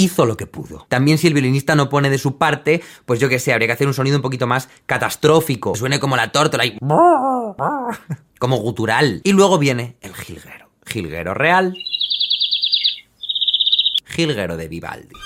Hizo 0.00 0.26
lo 0.26 0.36
que 0.36 0.46
pudo. 0.46 0.86
También 0.88 1.18
si 1.18 1.26
el 1.26 1.34
violinista 1.34 1.74
no 1.74 1.88
pone 1.88 2.08
de 2.08 2.18
su 2.18 2.38
parte, 2.38 2.82
pues 3.04 3.18
yo 3.18 3.28
que 3.28 3.40
sé, 3.40 3.52
habría 3.52 3.66
que 3.66 3.72
hacer 3.72 3.88
un 3.88 3.94
sonido 3.94 4.14
un 4.14 4.22
poquito 4.22 4.46
más 4.46 4.68
catastrófico. 4.86 5.72
Que 5.72 5.78
suene 5.80 5.98
como 5.98 6.16
la 6.16 6.30
tórtola 6.30 6.64
y... 6.64 6.78
como 8.38 8.56
gutural. 8.58 9.20
Y 9.24 9.32
luego 9.32 9.58
viene 9.58 9.96
el 10.00 10.14
jilguero. 10.14 10.70
Jilguero 10.86 11.34
real. 11.34 11.76
Jilguero 14.06 14.56
de 14.56 14.68
Vivaldi. 14.68 15.16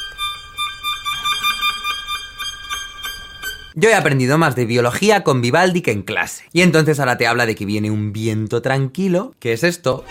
Yo 3.74 3.90
he 3.90 3.94
aprendido 3.94 4.38
más 4.38 4.56
de 4.56 4.64
biología 4.64 5.22
con 5.22 5.42
Vivaldi 5.42 5.82
que 5.82 5.92
en 5.92 6.00
clase. 6.00 6.44
Y 6.54 6.62
entonces 6.62 6.98
ahora 6.98 7.18
te 7.18 7.26
habla 7.26 7.44
de 7.44 7.54
que 7.54 7.66
viene 7.66 7.90
un 7.90 8.14
viento 8.14 8.62
tranquilo. 8.62 9.34
¿Qué 9.38 9.52
es 9.52 9.64
esto? 9.64 10.06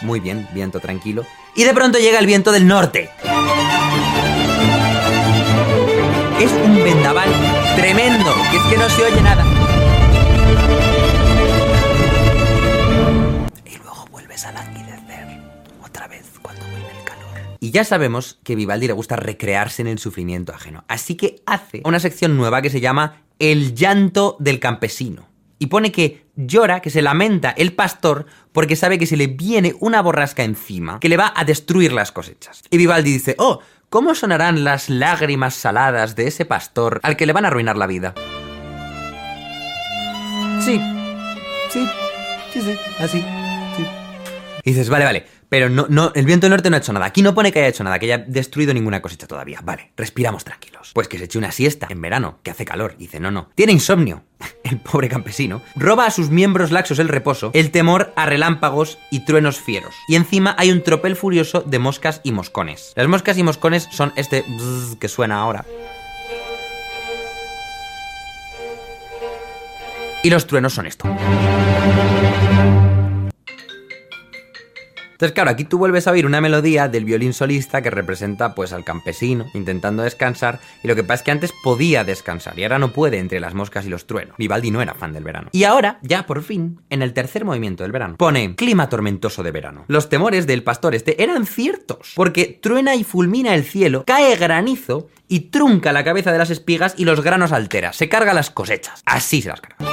Muy 0.00 0.20
bien, 0.20 0.48
viento 0.54 0.80
tranquilo. 0.80 1.26
Y 1.54 1.64
de 1.64 1.74
pronto 1.74 1.98
llega 1.98 2.18
el 2.18 2.26
viento 2.26 2.50
del 2.50 2.66
norte. 2.66 3.10
Es 6.40 6.50
un 6.50 6.76
vendaval 6.82 7.28
tremendo, 7.76 8.34
que 8.50 8.56
es 8.56 8.62
que 8.64 8.78
no 8.78 8.88
se 8.88 9.04
oye 9.04 9.20
nada. 9.20 9.44
Y 13.66 13.76
luego 13.76 14.06
vuelves 14.10 14.46
a 14.46 14.52
languidecer 14.52 15.26
otra 15.84 16.08
vez 16.08 16.24
cuando 16.40 16.64
vuelve 16.64 16.90
el 16.98 17.04
calor. 17.04 17.28
Y 17.60 17.70
ya 17.70 17.84
sabemos 17.84 18.38
que 18.42 18.56
Vivaldi 18.56 18.86
le 18.86 18.94
gusta 18.94 19.16
recrearse 19.16 19.82
en 19.82 19.88
el 19.88 19.98
sufrimiento 19.98 20.54
ajeno. 20.54 20.84
Así 20.88 21.16
que 21.16 21.42
hace 21.44 21.82
una 21.84 22.00
sección 22.00 22.36
nueva 22.38 22.62
que 22.62 22.70
se 22.70 22.80
llama 22.80 23.24
El 23.38 23.74
llanto 23.74 24.36
del 24.40 24.58
campesino. 24.58 25.31
Y 25.62 25.66
pone 25.66 25.92
que 25.92 26.26
llora, 26.34 26.80
que 26.80 26.90
se 26.90 27.02
lamenta 27.02 27.50
el 27.50 27.72
pastor 27.72 28.26
porque 28.50 28.74
sabe 28.74 28.98
que 28.98 29.06
se 29.06 29.16
le 29.16 29.28
viene 29.28 29.76
una 29.78 30.02
borrasca 30.02 30.42
encima 30.42 30.98
que 30.98 31.08
le 31.08 31.16
va 31.16 31.32
a 31.36 31.44
destruir 31.44 31.92
las 31.92 32.10
cosechas. 32.10 32.64
Y 32.68 32.78
Vivaldi 32.78 33.12
dice, 33.12 33.36
oh, 33.38 33.60
¿cómo 33.88 34.16
sonarán 34.16 34.64
las 34.64 34.90
lágrimas 34.90 35.54
saladas 35.54 36.16
de 36.16 36.26
ese 36.26 36.46
pastor 36.46 36.98
al 37.04 37.16
que 37.16 37.26
le 37.26 37.32
van 37.32 37.44
a 37.44 37.48
arruinar 37.48 37.76
la 37.76 37.86
vida? 37.86 38.12
Sí, 40.64 40.80
sí, 41.70 41.86
sí, 42.52 42.60
sí, 42.60 42.76
así, 42.98 43.20
sí. 43.20 43.41
Y 44.64 44.70
dices, 44.70 44.88
vale, 44.88 45.04
vale, 45.04 45.26
pero 45.48 45.68
no, 45.68 45.86
no, 45.88 46.12
el 46.14 46.24
viento 46.24 46.48
norte 46.48 46.70
no 46.70 46.76
ha 46.76 46.78
hecho 46.78 46.92
nada. 46.92 47.06
Aquí 47.06 47.20
no 47.20 47.34
pone 47.34 47.52
que 47.52 47.58
haya 47.58 47.68
hecho 47.68 47.84
nada, 47.84 47.98
que 47.98 48.06
haya 48.06 48.18
destruido 48.18 48.72
ninguna 48.72 49.02
cosecha 49.02 49.26
todavía. 49.26 49.60
Vale, 49.62 49.92
respiramos 49.96 50.44
tranquilos. 50.44 50.92
Pues 50.94 51.08
que 51.08 51.18
se 51.18 51.24
eche 51.24 51.36
una 51.36 51.52
siesta 51.52 51.88
en 51.90 52.00
verano, 52.00 52.38
que 52.42 52.50
hace 52.50 52.64
calor. 52.64 52.96
Dice, 52.96 53.20
no, 53.20 53.30
no. 53.30 53.50
Tiene 53.54 53.72
insomnio. 53.72 54.24
El 54.64 54.78
pobre 54.78 55.08
campesino. 55.08 55.60
Roba 55.76 56.06
a 56.06 56.10
sus 56.10 56.30
miembros 56.30 56.70
laxos 56.70 56.98
el 56.98 57.08
reposo, 57.08 57.50
el 57.52 57.70
temor 57.70 58.12
a 58.16 58.26
relámpagos 58.26 58.98
y 59.10 59.24
truenos 59.24 59.60
fieros. 59.60 59.94
Y 60.08 60.16
encima 60.16 60.54
hay 60.58 60.70
un 60.70 60.82
tropel 60.82 61.16
furioso 61.16 61.60
de 61.60 61.78
moscas 61.78 62.20
y 62.24 62.32
moscones. 62.32 62.92
Las 62.96 63.08
moscas 63.08 63.36
y 63.36 63.42
moscones 63.42 63.88
son 63.90 64.12
este 64.16 64.44
que 64.98 65.08
suena 65.08 65.40
ahora. 65.40 65.64
Y 70.22 70.30
los 70.30 70.46
truenos 70.46 70.72
son 70.72 70.86
esto. 70.86 71.08
Entonces, 75.22 75.34
claro, 75.34 75.50
aquí 75.50 75.62
tú 75.62 75.78
vuelves 75.78 76.08
a 76.08 76.10
oír 76.10 76.26
una 76.26 76.40
melodía 76.40 76.88
del 76.88 77.04
violín 77.04 77.32
solista 77.32 77.80
que 77.80 77.90
representa 77.90 78.56
pues 78.56 78.72
al 78.72 78.82
campesino 78.82 79.46
intentando 79.54 80.02
descansar 80.02 80.58
y 80.82 80.88
lo 80.88 80.96
que 80.96 81.04
pasa 81.04 81.14
es 81.14 81.22
que 81.22 81.30
antes 81.30 81.52
podía 81.62 82.02
descansar 82.02 82.58
y 82.58 82.64
ahora 82.64 82.80
no 82.80 82.92
puede 82.92 83.18
entre 83.18 83.38
las 83.38 83.54
moscas 83.54 83.86
y 83.86 83.88
los 83.88 84.08
truenos. 84.08 84.36
Vivaldi 84.36 84.72
no 84.72 84.82
era 84.82 84.94
fan 84.94 85.12
del 85.12 85.22
verano. 85.22 85.50
Y 85.52 85.62
ahora, 85.62 86.00
ya 86.02 86.26
por 86.26 86.42
fin, 86.42 86.80
en 86.90 87.02
el 87.02 87.12
tercer 87.12 87.44
movimiento 87.44 87.84
del 87.84 87.92
verano, 87.92 88.16
pone 88.16 88.56
clima 88.56 88.88
tormentoso 88.88 89.44
de 89.44 89.52
verano. 89.52 89.84
Los 89.86 90.08
temores 90.08 90.48
del 90.48 90.64
pastor 90.64 90.96
este 90.96 91.22
eran 91.22 91.46
ciertos, 91.46 92.14
porque 92.16 92.58
truena 92.60 92.96
y 92.96 93.04
fulmina 93.04 93.54
el 93.54 93.62
cielo, 93.62 94.02
cae 94.04 94.34
granizo 94.34 95.06
y 95.28 95.50
trunca 95.50 95.92
la 95.92 96.02
cabeza 96.02 96.32
de 96.32 96.38
las 96.38 96.50
espigas 96.50 96.94
y 96.96 97.04
los 97.04 97.20
granos 97.20 97.52
altera, 97.52 97.92
se 97.92 98.08
carga 98.08 98.34
las 98.34 98.50
cosechas. 98.50 99.02
Así 99.06 99.40
se 99.40 99.50
las 99.50 99.60
carga. 99.60 99.86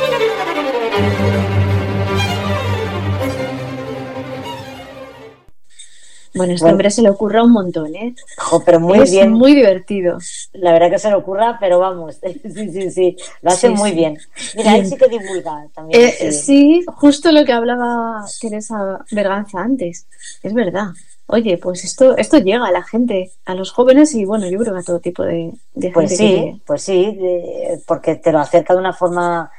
Bueno, 6.39 6.53
este 6.53 6.63
Bueno. 6.63 6.75
hombre 6.75 6.89
se 6.89 7.01
le 7.01 7.09
ocurra 7.09 7.43
un 7.43 7.51
montón, 7.51 7.93
¿eh? 7.95 8.15
Jo, 8.37 8.63
pero 8.63 8.79
muy 8.79 8.99
es 8.99 9.11
bien. 9.11 9.33
muy 9.33 9.53
divertido. 9.53 10.19
La 10.53 10.71
verdad 10.71 10.89
que 10.89 10.97
se 10.97 11.09
le 11.09 11.15
ocurra, 11.15 11.57
pero 11.59 11.79
vamos, 11.79 12.15
sí, 12.23 12.69
sí, 12.71 12.91
sí, 12.91 13.17
lo 13.41 13.51
hace 13.51 13.67
Sí, 13.67 13.73
muy 13.73 13.89
sí. 13.89 13.95
bien. 13.97 14.17
Mira, 14.55 14.75
él 14.75 14.81
Bien. 14.83 14.89
sí 14.89 14.95
que 14.97 15.09
divulga 15.09 15.67
también. 15.75 16.01
Eh, 16.01 16.31
sí. 16.31 16.85
justo 16.95 17.33
lo 17.33 17.43
que 17.43 17.51
hablaba 17.51 18.23
Teresa 18.39 19.03
Berganza 19.11 19.59
antes. 19.59 20.07
Es 20.41 20.53
verdad. 20.53 20.91
Oye, 21.27 21.57
pues 21.57 21.83
esto, 21.83 22.15
esto 22.15 22.37
llega 22.37 22.65
a 22.65 22.71
la 22.71 22.83
gente, 22.83 23.31
a 23.45 23.53
los 23.53 23.71
jóvenes 23.71 24.15
y 24.15 24.23
bueno, 24.23 24.49
yo 24.49 24.57
creo 24.59 24.73
que 24.75 24.79
a 24.79 24.83
todo 24.83 24.99
tipo 24.99 25.23
de, 25.23 25.51
de 25.73 25.89
Pues 25.91 26.17
gente 26.17 26.51
sí, 26.53 26.61
pues 26.65 26.81
sí, 26.83 27.15
de- 27.17 27.81
porque 27.85 28.15
te 28.15 28.31
lo 28.31 28.39
acerca 28.39 28.73
de 28.73 28.79
una 28.79 28.93
forma, 28.93 29.51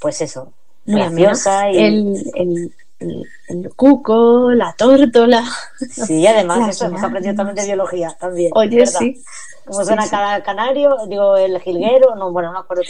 pues 0.00 0.20
eso, 0.22 0.52
Muy 0.86 1.00
graciosa 1.00 1.70
y 1.70 1.78
el, 1.78 2.30
el, 2.34 2.72
el, 2.98 3.70
cuco, 3.76 4.50
la 4.52 4.74
tórtola. 4.76 5.44
sí, 5.90 6.26
además 6.26 6.68
eso 6.70 6.86
hemos 6.86 7.02
aprendido 7.02 7.34
también 7.34 7.56
de 7.56 7.64
biología 7.66 8.16
también. 8.18 8.50
Oye, 8.54 8.78
¿verdad? 8.78 8.98
sí. 8.98 9.22
Como 9.66 9.80
Sí, 9.80 9.86
suena 9.86 10.02
sí. 10.04 10.10
cada 10.10 10.42
canario, 10.44 10.96
digo 11.08 11.36
el 11.36 11.60
jilguero, 11.60 12.14
no, 12.14 12.30
bueno, 12.30 12.48
no 12.48 12.54
me 12.54 12.60
acuerdo 12.60 12.84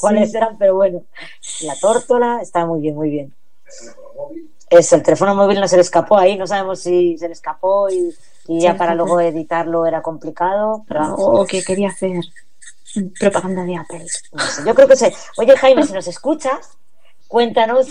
cuáles 0.00 0.34
eran, 0.34 0.58
pero 0.58 0.74
bueno, 0.74 1.02
la 1.62 1.76
tórtola 1.76 2.40
está 2.42 2.66
muy 2.66 2.80
bien, 2.80 2.96
muy 2.96 3.08
bien. 3.10 3.34
Es 4.70 4.92
el 4.92 5.02
teléfono 5.02 5.34
móvil 5.34 5.60
no 5.60 5.68
se 5.68 5.76
le 5.76 5.82
escapó 5.82 6.18
ahí, 6.18 6.36
no 6.36 6.46
sabemos 6.46 6.80
si 6.80 7.16
se 7.18 7.26
le 7.28 7.32
escapó 7.34 7.88
y, 7.88 8.14
y 8.48 8.60
ya 8.60 8.76
para 8.76 8.94
luego 8.94 9.20
editarlo 9.20 9.86
era 9.86 10.02
complicado, 10.02 10.84
pero 10.88 11.00
vamos, 11.00 11.20
O, 11.20 11.40
o 11.42 11.46
que 11.46 11.62
quería 11.62 11.88
hacer 11.90 12.20
propaganda 13.20 13.62
de 13.64 13.76
Apple. 13.76 14.04
no 14.32 14.40
sé, 14.44 14.62
yo 14.66 14.74
creo 14.74 14.88
que 14.88 14.96
sé. 14.96 15.14
Oye 15.36 15.56
Jaime, 15.56 15.84
si 15.84 15.92
nos 15.92 16.08
escuchas, 16.08 16.76
cuéntanos. 17.28 17.88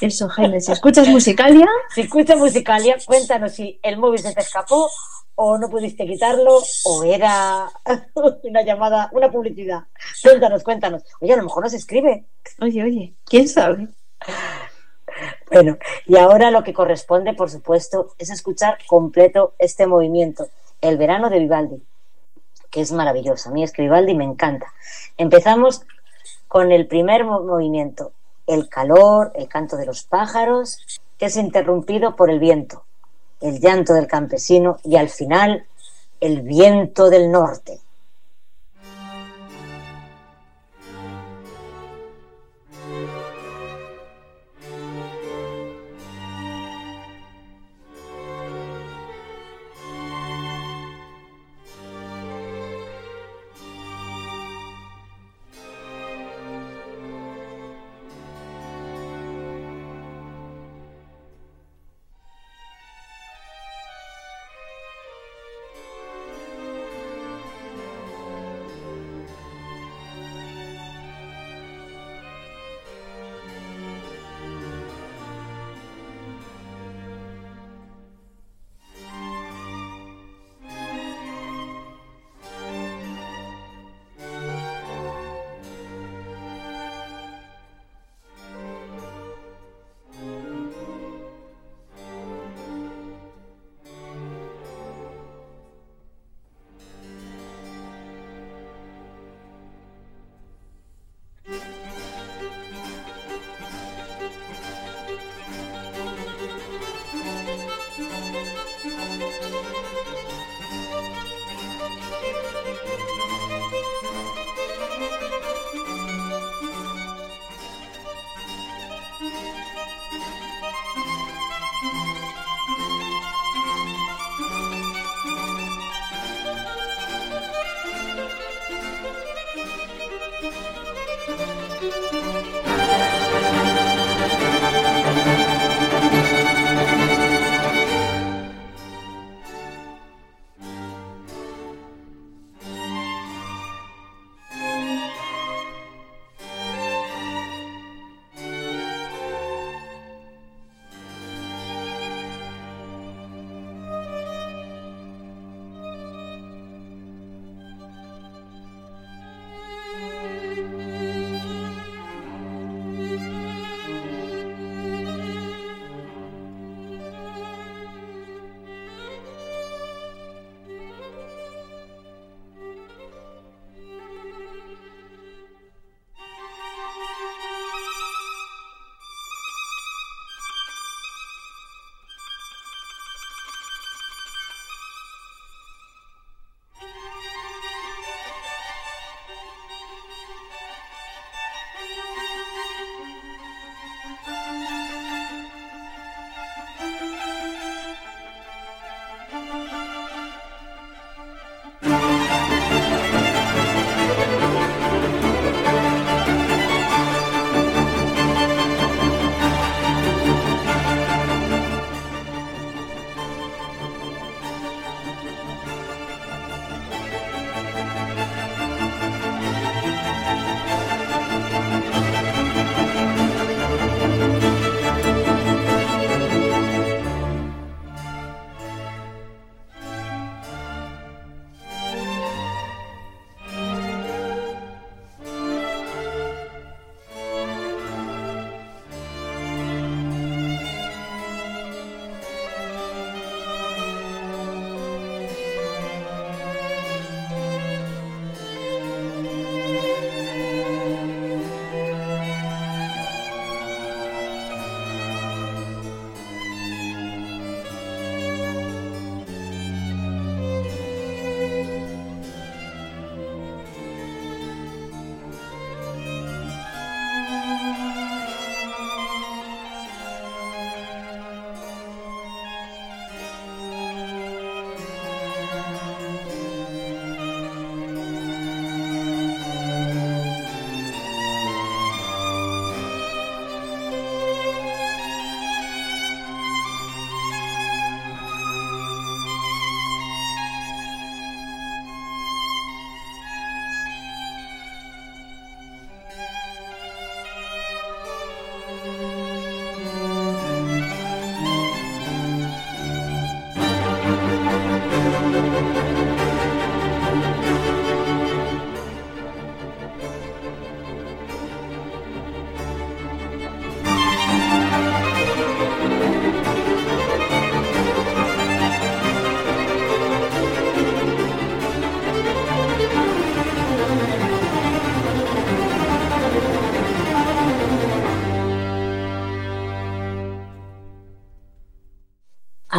Eso, 0.00 0.28
Jaime, 0.28 0.60
si 0.60 0.72
escuchas 0.72 1.08
Musicalia, 1.08 1.66
Si 1.94 2.02
escuchas 2.02 2.36
Musicalia, 2.38 2.96
cuéntanos 3.06 3.52
si 3.52 3.80
el 3.82 3.96
móvil 3.96 4.20
se 4.20 4.34
te 4.34 4.40
escapó 4.40 4.88
o 5.36 5.58
no 5.58 5.68
pudiste 5.68 6.06
quitarlo 6.06 6.62
o 6.84 7.04
era 7.04 7.70
una 8.42 8.62
llamada, 8.62 9.08
una 9.12 9.30
publicidad. 9.30 9.80
Cuéntanos, 10.22 10.62
cuéntanos. 10.62 11.02
Oye, 11.20 11.32
a 11.32 11.36
lo 11.36 11.42
mejor 11.44 11.64
nos 11.64 11.72
escribe. 11.74 12.24
oye, 12.60 12.82
oye, 12.82 13.14
¿quién 13.24 13.48
sabe? 13.48 13.88
Bueno, 15.50 15.78
y 16.06 16.16
ahora 16.16 16.50
lo 16.50 16.62
que 16.64 16.72
corresponde, 16.74 17.32
por 17.34 17.50
supuesto, 17.50 18.14
es 18.18 18.30
escuchar 18.30 18.78
completo 18.86 19.54
este 19.58 19.86
movimiento, 19.86 20.48
El 20.80 20.98
verano 20.98 21.30
de 21.30 21.38
Vivaldi, 21.38 21.82
que 22.70 22.80
es 22.80 22.92
maravilloso. 22.92 23.48
A 23.48 23.52
mí 23.52 23.62
es 23.62 23.72
que 23.72 23.82
Vivaldi 23.82 24.14
me 24.14 24.24
encanta. 24.24 24.66
Empezamos 25.16 25.82
con 26.48 26.70
el 26.72 26.86
primer 26.86 27.24
mo- 27.24 27.42
movimiento, 27.42 28.12
el 28.46 28.68
calor, 28.68 29.32
el 29.34 29.48
canto 29.48 29.76
de 29.76 29.86
los 29.86 30.04
pájaros, 30.04 30.78
que 31.18 31.26
es 31.26 31.36
interrumpido 31.36 32.16
por 32.16 32.30
el 32.30 32.38
viento, 32.38 32.84
el 33.40 33.60
llanto 33.60 33.94
del 33.94 34.06
campesino 34.06 34.78
y 34.84 34.96
al 34.96 35.08
final 35.08 35.66
el 36.20 36.42
viento 36.42 37.10
del 37.10 37.30
norte. 37.30 37.80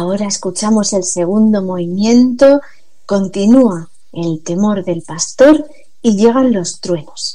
Ahora 0.08 0.26
escuchamos 0.26 0.94
el 0.94 1.04
segundo 1.04 1.60
movimiento, 1.60 2.62
continúa 3.04 3.90
el 4.10 4.42
temor 4.42 4.82
del 4.82 5.02
pastor 5.02 5.68
y 6.00 6.16
llegan 6.16 6.50
los 6.50 6.80
truenos. 6.80 7.27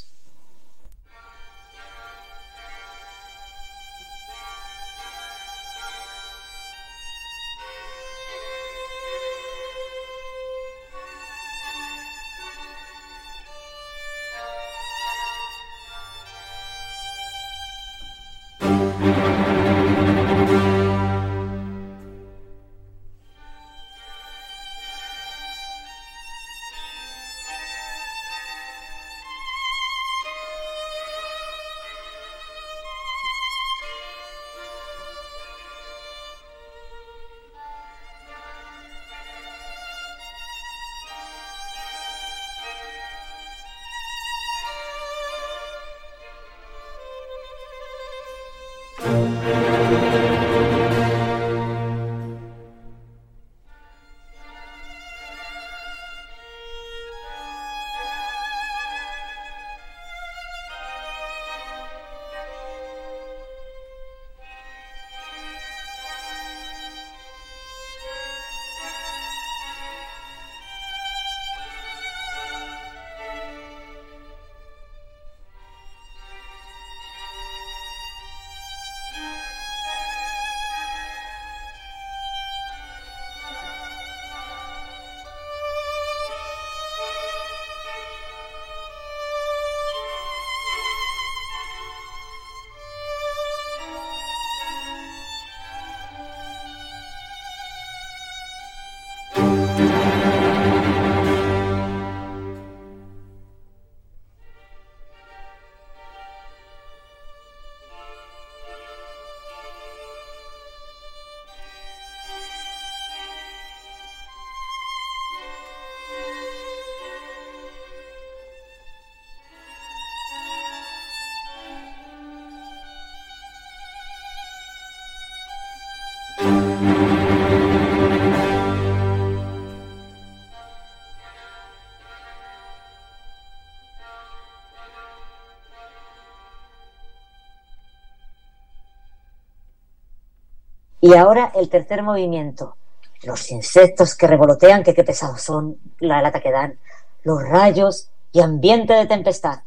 Y 141.03 141.15
ahora 141.15 141.51
el 141.53 141.67
tercer 141.67 142.01
movimiento. 142.01 142.77
Los 143.23 143.51
insectos 143.51 144.15
que 144.15 144.25
revolotean, 144.25 144.83
que 144.83 144.93
qué 144.93 145.03
pesados 145.03 145.41
son, 145.41 145.75
la 145.99 146.21
lata 146.21 146.39
que 146.39 146.49
dan, 146.49 146.79
los 147.23 147.43
rayos 147.43 148.07
y 148.31 148.39
ambiente 148.39 148.93
de 148.93 149.05
tempestad. 149.05 149.63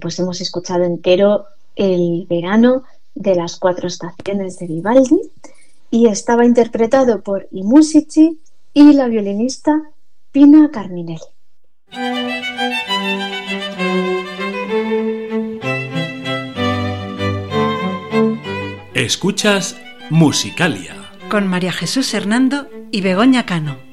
Pues 0.00 0.18
hemos 0.18 0.40
escuchado 0.40 0.84
entero 0.84 1.46
el 1.76 2.26
verano 2.28 2.84
de 3.14 3.34
las 3.34 3.58
cuatro 3.58 3.88
estaciones 3.88 4.58
de 4.58 4.66
Vivaldi 4.66 5.20
y 5.90 6.06
estaba 6.06 6.44
interpretado 6.44 7.22
por 7.22 7.48
I 7.50 7.62
musici 7.62 8.40
y 8.72 8.92
la 8.92 9.08
violinista 9.08 9.82
Pina 10.32 10.70
Carminelli. 10.70 11.20
Escuchas 18.94 19.76
Musicalia. 20.10 20.94
Con 21.30 21.46
María 21.46 21.72
Jesús 21.72 22.12
Hernando 22.14 22.68
y 22.92 23.00
Begoña 23.00 23.46
Cano. 23.46 23.89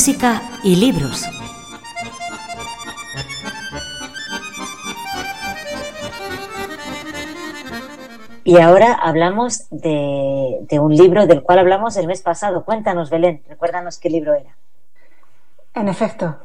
Música 0.00 0.40
y 0.62 0.76
libros. 0.76 1.26
Y 8.44 8.56
ahora 8.56 8.94
hablamos 8.94 9.66
de, 9.70 10.60
de 10.62 10.78
un 10.78 10.96
libro 10.96 11.26
del 11.26 11.42
cual 11.42 11.58
hablamos 11.58 11.98
el 11.98 12.06
mes 12.06 12.22
pasado. 12.22 12.64
Cuéntanos, 12.64 13.10
Belén, 13.10 13.42
recuérdanos 13.46 13.98
qué 13.98 14.08
libro 14.08 14.32
era. 14.32 14.56
En 15.74 15.86
efecto, 15.86 16.38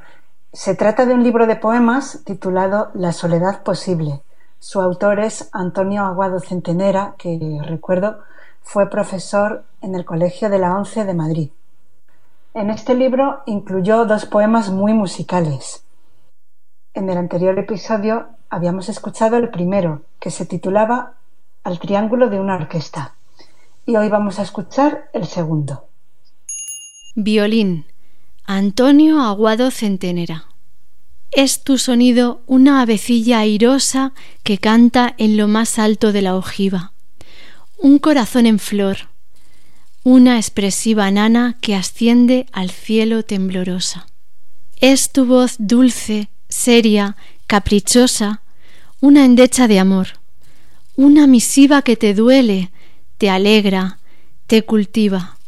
se 0.51 0.75
trata 0.75 1.05
de 1.05 1.13
un 1.13 1.23
libro 1.23 1.47
de 1.47 1.55
poemas 1.55 2.23
titulado 2.25 2.91
La 2.93 3.13
soledad 3.13 3.63
posible. 3.63 4.21
Su 4.59 4.81
autor 4.81 5.21
es 5.21 5.47
Antonio 5.53 6.03
Aguado 6.03 6.41
Centenera, 6.41 7.15
que 7.17 7.39
recuerdo 7.63 8.19
fue 8.63 8.89
profesor 8.89 9.63
en 9.81 9.95
el 9.95 10.03
Colegio 10.03 10.49
de 10.49 10.59
la 10.59 10.75
Once 10.75 11.05
de 11.05 11.13
Madrid. 11.13 11.51
En 12.55 12.69
este 12.69 12.95
libro 12.95 13.43
incluyó 13.47 14.05
dos 14.05 14.25
poemas 14.25 14.69
muy 14.69 14.93
musicales. 14.93 15.83
En 16.93 17.09
el 17.09 17.17
anterior 17.17 17.59
episodio 17.59 18.27
habíamos 18.49 18.87
escuchado 18.87 19.35
el 19.35 19.49
primero, 19.49 20.03
que 20.21 20.31
se 20.31 20.45
titulaba 20.45 21.15
Al 21.65 21.79
triángulo 21.79 22.29
de 22.29 22.39
una 22.39 22.55
orquesta. 22.55 23.15
Y 23.85 23.97
hoy 23.97 24.07
vamos 24.07 24.39
a 24.39 24.43
escuchar 24.43 25.09
el 25.11 25.25
segundo. 25.25 25.89
Violín. 27.13 27.87
Antonio 28.45 29.19
Aguado 29.19 29.69
Centenera. 29.69 30.45
Es 31.31 31.61
tu 31.61 31.77
sonido 31.77 32.39
una 32.45 32.79
avecilla 32.79 33.39
airosa 33.39 34.13
que 34.43 34.59
canta 34.59 35.13
en 35.17 35.35
lo 35.35 35.49
más 35.49 35.77
alto 35.77 36.13
de 36.13 36.21
la 36.21 36.37
ojiva. 36.37 36.93
Un 37.77 37.99
corazón 37.99 38.45
en 38.45 38.59
flor. 38.59 39.09
Una 40.07 40.37
expresiva 40.37 41.09
nana 41.09 41.57
que 41.61 41.73
asciende 41.73 42.45
al 42.51 42.69
cielo 42.69 43.23
temblorosa. 43.23 44.05
Es 44.79 45.11
tu 45.11 45.25
voz 45.25 45.55
dulce, 45.57 46.29
seria, 46.47 47.15
caprichosa, 47.47 48.43
una 49.01 49.25
endecha 49.25 49.67
de 49.67 49.79
amor, 49.79 50.19
una 50.95 51.25
misiva 51.25 51.81
que 51.81 51.97
te 51.97 52.13
duele, 52.13 52.69
te 53.17 53.31
alegra, 53.31 53.97
te 54.45 54.61
cultiva, 54.61 55.39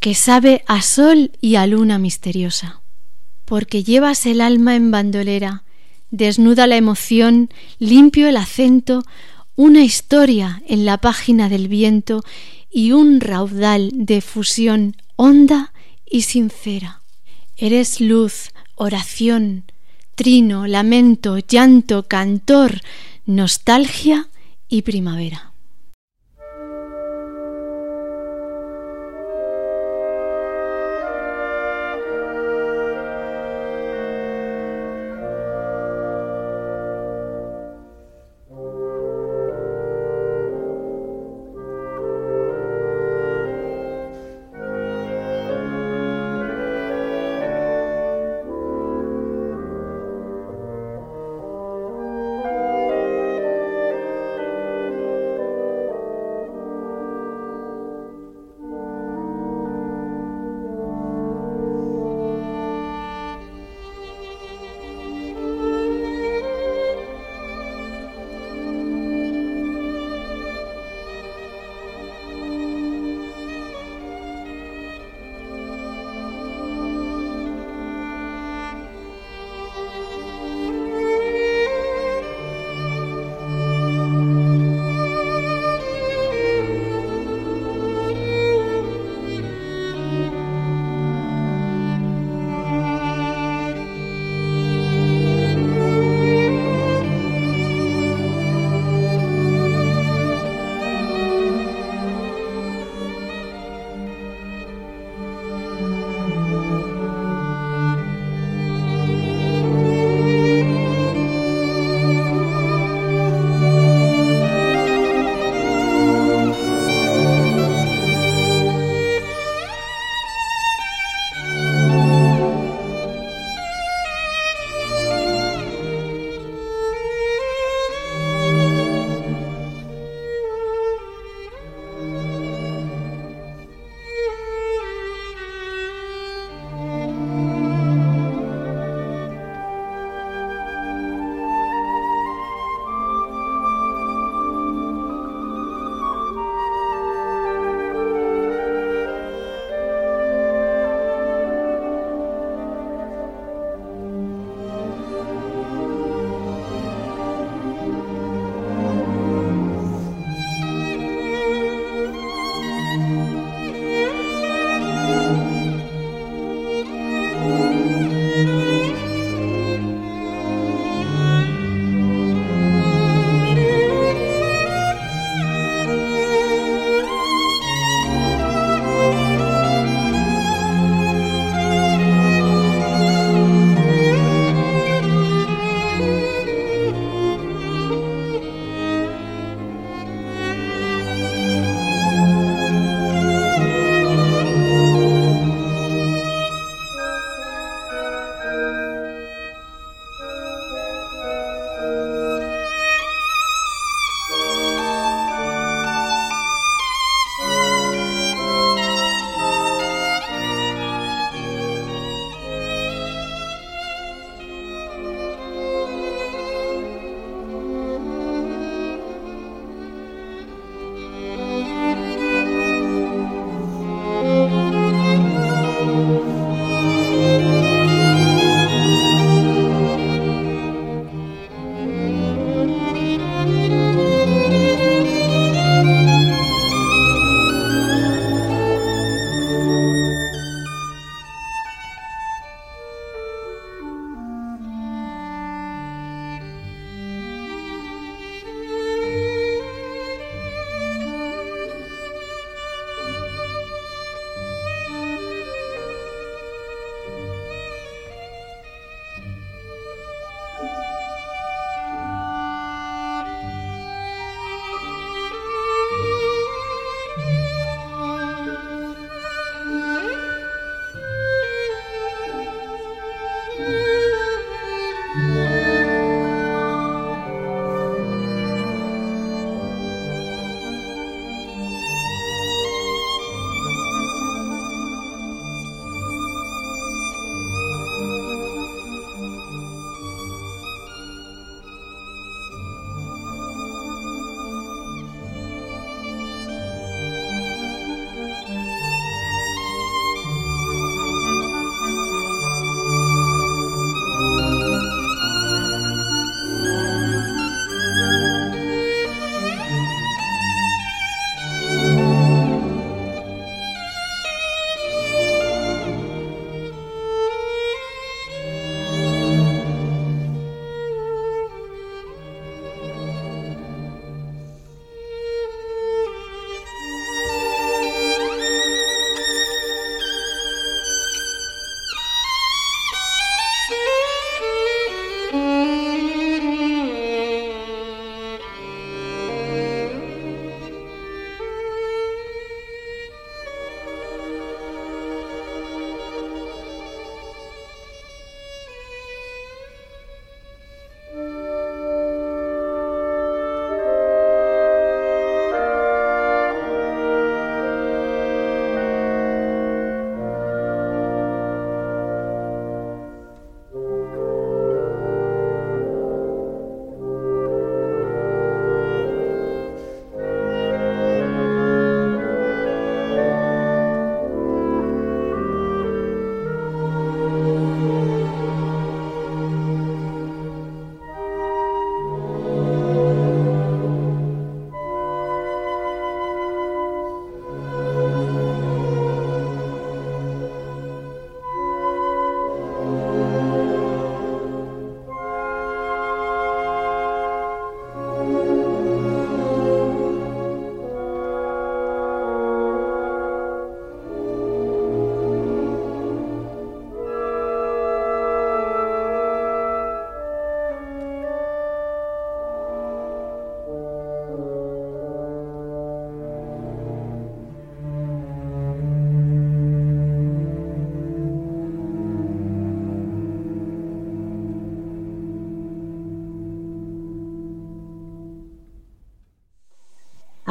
que 0.00 0.16
sabe 0.16 0.64
a 0.66 0.82
sol 0.82 1.30
y 1.40 1.54
a 1.54 1.64
luna 1.68 1.98
misteriosa, 1.98 2.80
porque 3.44 3.84
llevas 3.84 4.26
el 4.26 4.40
alma 4.40 4.74
en 4.74 4.90
bandolera, 4.90 5.62
desnuda 6.10 6.66
la 6.66 6.78
emoción, 6.78 7.48
limpio 7.78 8.28
el 8.28 8.38
acento, 8.38 9.04
una 9.54 9.84
historia 9.84 10.64
en 10.66 10.84
la 10.84 10.98
página 10.98 11.48
del 11.48 11.68
viento 11.68 12.24
y 12.70 12.92
un 12.92 13.20
raudal 13.20 13.90
de 13.92 14.20
fusión 14.20 14.96
honda 15.16 15.72
y 16.04 16.22
sincera. 16.22 17.02
Eres 17.56 18.00
luz, 18.00 18.50
oración, 18.74 19.64
trino, 20.14 20.66
lamento, 20.66 21.38
llanto, 21.38 22.04
cantor, 22.04 22.80
nostalgia 23.26 24.28
y 24.68 24.82
primavera. 24.82 25.47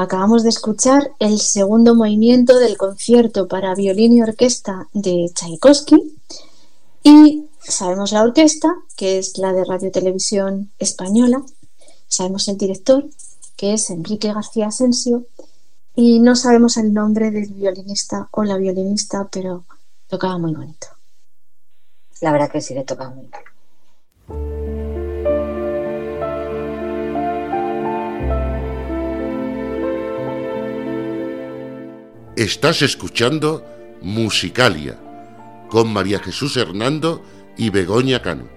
Acabamos 0.07 0.43
de 0.43 0.49
escuchar 0.49 1.11
el 1.19 1.37
segundo 1.41 1.93
movimiento 1.93 2.57
del 2.59 2.77
concierto 2.77 3.49
para 3.49 3.75
violín 3.75 4.13
y 4.13 4.21
orquesta 4.21 4.87
de 4.93 5.29
Tchaikovsky 5.33 5.97
y 7.03 7.49
sabemos 7.59 8.13
la 8.13 8.23
orquesta, 8.23 8.73
que 8.95 9.17
es 9.17 9.37
la 9.37 9.51
de 9.51 9.65
Radio 9.65 9.91
Televisión 9.91 10.71
Española, 10.79 11.43
sabemos 12.07 12.47
el 12.47 12.57
director, 12.57 13.03
que 13.57 13.73
es 13.73 13.89
Enrique 13.89 14.31
García 14.31 14.67
Asensio, 14.67 15.25
y 15.93 16.21
no 16.21 16.37
sabemos 16.37 16.77
el 16.77 16.93
nombre 16.93 17.29
del 17.29 17.49
violinista 17.49 18.29
o 18.31 18.45
la 18.45 18.55
violinista, 18.55 19.27
pero 19.29 19.65
tocaba 20.07 20.37
muy 20.37 20.53
bonito. 20.53 20.87
La 22.21 22.31
verdad 22.31 22.49
que 22.49 22.61
sí 22.61 22.73
le 22.73 22.85
tocaba 22.85 23.09
muy 23.09 23.25
bien. 23.25 23.46
Estás 32.37 32.83
escuchando 32.83 33.65
Musicalia 34.03 34.95
con 35.71 35.91
María 35.91 36.19
Jesús 36.19 36.55
Hernando 36.55 37.25
y 37.57 37.71
Begoña 37.71 38.21
Cano. 38.21 38.56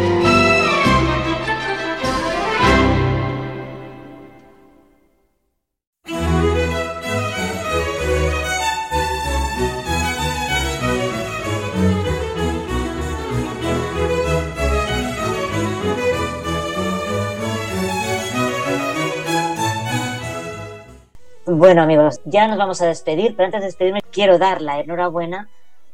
Bueno, 21.53 21.81
amigos, 21.81 22.21
ya 22.23 22.47
nos 22.47 22.57
vamos 22.57 22.81
a 22.81 22.85
despedir, 22.85 23.35
pero 23.35 23.47
antes 23.47 23.59
de 23.59 23.65
despedirme 23.65 23.99
quiero 24.09 24.37
dar 24.37 24.61
la 24.61 24.79
enhorabuena 24.79 25.49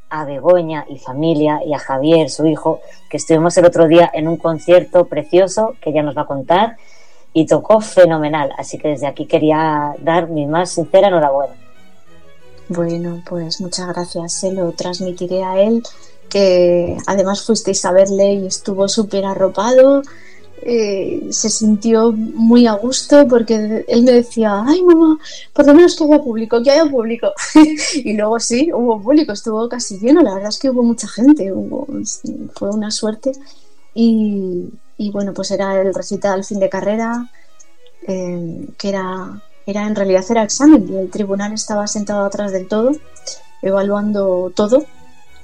a 0.07 0.23
Begoña 0.23 0.85
y 0.88 0.99
familia 0.99 1.61
y 1.65 1.73
a 1.73 1.79
Javier, 1.79 2.29
su 2.29 2.45
hijo, 2.45 2.79
que 3.09 3.17
estuvimos 3.17 3.57
el 3.57 3.65
otro 3.65 3.88
día 3.88 4.07
en 4.13 4.27
un 4.27 4.38
concierto 4.38 5.05
precioso 5.05 5.75
que 5.81 5.91
ya 5.91 6.03
nos 6.03 6.15
va 6.15 6.21
a 6.21 6.27
contar 6.27 6.77
y 7.34 7.47
tocó 7.47 7.81
fenomenal. 7.81 8.51
Así 8.55 8.77
que 8.77 8.89
desde 8.89 9.07
aquí 9.07 9.25
quería 9.25 9.95
dar 9.97 10.29
mi 10.29 10.45
más 10.45 10.69
sincera 10.69 11.07
enhorabuena. 11.07 11.55
Bueno, 12.69 13.23
pues 13.27 13.59
muchas 13.59 13.88
gracias. 13.88 14.34
Se 14.34 14.51
lo 14.51 14.73
transmitiré 14.73 15.43
a 15.43 15.59
él, 15.59 15.81
que 16.29 16.97
además 17.07 17.43
fuisteis 17.43 17.84
a 17.84 17.91
verle 17.91 18.34
y 18.34 18.45
estuvo 18.45 18.88
súper 18.88 19.25
arropado. 19.25 20.03
Eh, 20.61 21.27
se 21.29 21.49
sintió 21.49 22.11
muy 22.11 22.67
a 22.67 22.73
gusto 22.73 23.27
porque 23.27 23.85
él 23.88 24.03
me 24.03 24.11
decía, 24.11 24.63
ay 24.65 24.81
mamá, 24.81 25.17
por 25.53 25.65
lo 25.65 25.73
menos 25.73 25.95
que 25.95 26.03
haya 26.03 26.19
público, 26.21 26.61
que 26.63 26.71
haya 26.71 26.89
público. 26.89 27.31
y 27.95 28.13
luego 28.13 28.39
sí, 28.39 28.71
hubo 28.73 29.01
público, 29.01 29.34
estuvo 29.34 29.69
casi 29.69 29.99
lleno, 29.99 30.21
la 30.21 30.34
verdad 30.34 30.49
es 30.49 30.59
que 30.59 30.69
hubo 30.69 30.84
mucha 30.84 31.07
gente, 31.07 31.51
hubo, 31.51 31.88
fue 32.55 32.69
una 32.69 32.91
suerte. 32.91 33.31
Y, 33.93 34.69
y 34.97 35.11
bueno, 35.11 35.34
pues 35.34 35.51
era 35.51 35.79
el 35.79 35.93
recital 35.93 36.43
fin 36.43 36.59
de 36.59 36.69
carrera, 36.69 37.29
eh, 38.07 38.67
que 38.77 38.89
era, 38.89 39.41
era 39.65 39.88
en 39.88 39.95
realidad 39.95 40.25
era 40.29 40.43
examen 40.43 40.88
y 40.89 40.95
el 40.97 41.09
tribunal 41.09 41.53
estaba 41.53 41.88
sentado 41.88 42.25
atrás 42.25 42.51
del 42.51 42.67
todo, 42.67 42.91
evaluando 43.61 44.51
todo. 44.55 44.85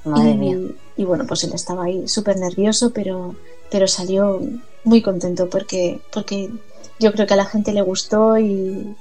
Madre 0.04 0.32
y, 0.32 0.36
mía. 0.36 0.58
y 0.96 1.04
bueno, 1.04 1.24
pues 1.26 1.44
él 1.44 1.52
estaba 1.54 1.84
ahí 1.84 2.06
súper 2.08 2.36
nervioso, 2.38 2.90
pero, 2.90 3.36
pero 3.70 3.86
salió 3.86 4.40
muy 4.84 5.02
contento 5.02 5.48
porque, 5.48 6.00
porque 6.12 6.50
yo 6.98 7.12
creo 7.12 7.26
que 7.26 7.34
a 7.34 7.38
la 7.38 7.46
gente 7.46 7.72
le 7.72 7.82
gustó 7.82 8.38
y, 8.38 8.94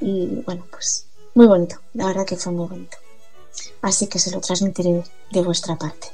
y 0.00 0.42
bueno, 0.46 0.66
pues 0.70 1.06
muy 1.34 1.46
bonito, 1.46 1.76
la 1.94 2.06
verdad 2.06 2.26
que 2.26 2.36
fue 2.36 2.52
muy 2.52 2.66
bonito. 2.68 2.96
Así 3.82 4.06
que 4.06 4.18
se 4.18 4.30
lo 4.30 4.40
transmitiré 4.40 5.02
de 5.30 5.40
vuestra 5.42 5.76
parte. 5.76 6.08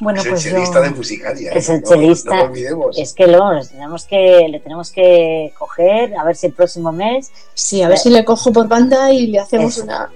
Bueno, 0.00 0.20
es 0.20 0.26
el 0.26 0.32
pues 0.32 0.42
chelista 0.44 0.74
yo... 0.78 0.82
de 0.82 0.90
Musicalia. 0.90 1.52
Es 1.52 1.68
¿eh? 1.68 1.74
el 1.74 1.80
No- 1.82 1.88
chelista. 1.88 2.30
No, 2.30 2.36
lo 2.44 2.50
olvidemos. 2.50 2.98
Es 2.98 3.12
que 3.12 3.26
lo 3.26 3.66
tenemos 3.66 4.04
que, 4.06 4.46
le 4.48 4.60
tenemos 4.60 4.90
que 4.92 5.52
coger, 5.58 6.16
a 6.16 6.24
ver 6.24 6.36
si 6.36 6.46
el 6.46 6.52
próximo 6.52 6.92
mes. 6.92 7.30
Sí, 7.54 7.82
a 7.82 7.88
ver 7.88 7.98
si 7.98 8.08
le 8.10 8.24
cojo 8.24 8.52
por 8.52 8.68
banda 8.68 9.12
y 9.12 9.26
le 9.26 9.40
hacemos 9.40 9.74
Eso. 9.76 9.84
una, 9.84 10.10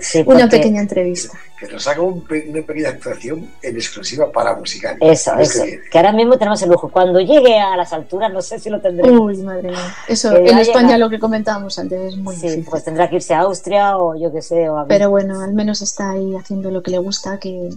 Sí, 0.00 0.18
una 0.26 0.40
porque- 0.40 0.56
pequeña 0.56 0.80
entrevista. 0.80 1.38
Que 1.66 1.72
nos 1.72 1.86
haga 1.88 2.02
un 2.02 2.24
una 2.48 2.62
pequeña 2.62 2.88
actuación 2.90 3.48
en 3.62 3.76
exclusiva 3.76 4.30
para 4.30 4.54
Musicalia. 4.56 4.98
Eso, 5.12 5.32
que 5.36 5.42
eso. 5.42 5.64
viene. 5.64 5.80
Que 5.90 5.98
ahora 5.98 6.12
mismo 6.12 6.36
tenemos 6.36 6.60
el 6.62 6.70
lujo. 6.70 6.88
Cuando 6.90 7.20
llegue 7.20 7.58
a 7.58 7.76
las 7.76 7.92
alturas, 7.92 8.32
no 8.32 8.42
sé 8.42 8.58
si 8.58 8.70
lo 8.70 8.80
tendremos. 8.80 9.18
Uy, 9.20 9.36
madre 9.38 9.70
mía. 9.70 9.94
Eso, 10.08 10.30
Que 10.34 10.50
en 10.50 10.58
España 10.58 10.98
lo 10.98 11.08
que 11.08 11.18
comentábamos 11.18 11.78
antes 11.78 12.12
es 12.12 12.16
muy 12.16 12.34
Sí, 12.36 12.42
difícil. 12.48 12.66
pues 12.70 12.84
tendrá 12.84 13.08
que 13.08 13.16
irse 13.16 13.34
a 13.34 13.40
Austria 13.40 13.96
o 13.96 14.14
yo 14.16 14.32
qué 14.32 14.42
sé. 14.42 14.68
O 14.68 14.78
a 14.78 14.86
Pero 14.86 15.10
bueno, 15.10 15.40
al 15.42 15.54
menos 15.54 15.80
está 15.82 16.10
ahí 16.10 16.34
haciendo 16.36 16.70
lo 16.70 16.82
que 16.82 16.90
le 16.90 16.98
gusta, 16.98 17.38
que, 17.38 17.70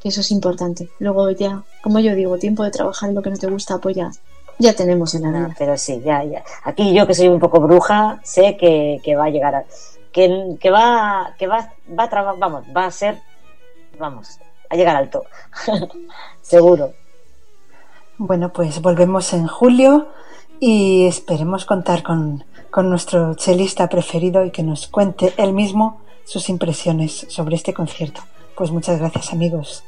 que 0.00 0.08
eso 0.08 0.20
es 0.20 0.30
importante. 0.30 0.88
Luego 0.98 1.30
ya, 1.30 1.62
como 1.82 1.98
yo 2.00 2.14
digo, 2.14 2.38
tiempo 2.38 2.62
de 2.64 2.70
trabajar 2.70 3.08
en 3.10 3.14
lo 3.16 3.22
que 3.22 3.30
no 3.30 3.36
te 3.36 3.48
gusta, 3.48 3.78
pues 3.78 3.96
ya, 3.96 4.10
ya 4.58 4.72
tenemos 4.72 5.14
en 5.14 5.22
la 5.30 5.44
Ah, 5.46 5.54
pero 5.58 5.76
sí, 5.76 6.00
ya, 6.04 6.24
ya. 6.24 6.42
Aquí 6.64 6.94
yo 6.94 7.06
que 7.06 7.14
soy 7.14 7.28
un 7.28 7.38
poco 7.40 7.60
bruja, 7.60 8.20
sé 8.24 8.56
que, 8.56 9.00
que 9.04 9.14
va 9.16 9.26
a 9.26 9.30
llegar 9.30 9.54
a, 9.54 9.64
que, 10.16 10.70
va, 10.70 11.34
que 11.38 11.46
va, 11.46 11.72
va 11.98 12.04
a 12.04 12.08
trabajar, 12.08 12.38
vamos, 12.38 12.64
va 12.74 12.86
a 12.86 12.90
ser, 12.90 13.20
vamos, 13.98 14.40
a 14.70 14.76
llegar 14.76 14.96
alto. 14.96 15.24
Seguro. 16.40 16.94
Bueno, 18.16 18.50
pues 18.50 18.80
volvemos 18.80 19.34
en 19.34 19.46
julio 19.46 20.08
y 20.58 21.06
esperemos 21.06 21.66
contar 21.66 22.02
con, 22.02 22.44
con 22.70 22.88
nuestro 22.88 23.34
chelista 23.34 23.88
preferido 23.90 24.42
y 24.46 24.50
que 24.50 24.62
nos 24.62 24.86
cuente 24.86 25.34
él 25.36 25.52
mismo 25.52 26.00
sus 26.24 26.48
impresiones 26.48 27.26
sobre 27.28 27.56
este 27.56 27.74
concierto. 27.74 28.22
Pues 28.56 28.70
muchas 28.70 28.98
gracias 28.98 29.34
amigos. 29.34 29.84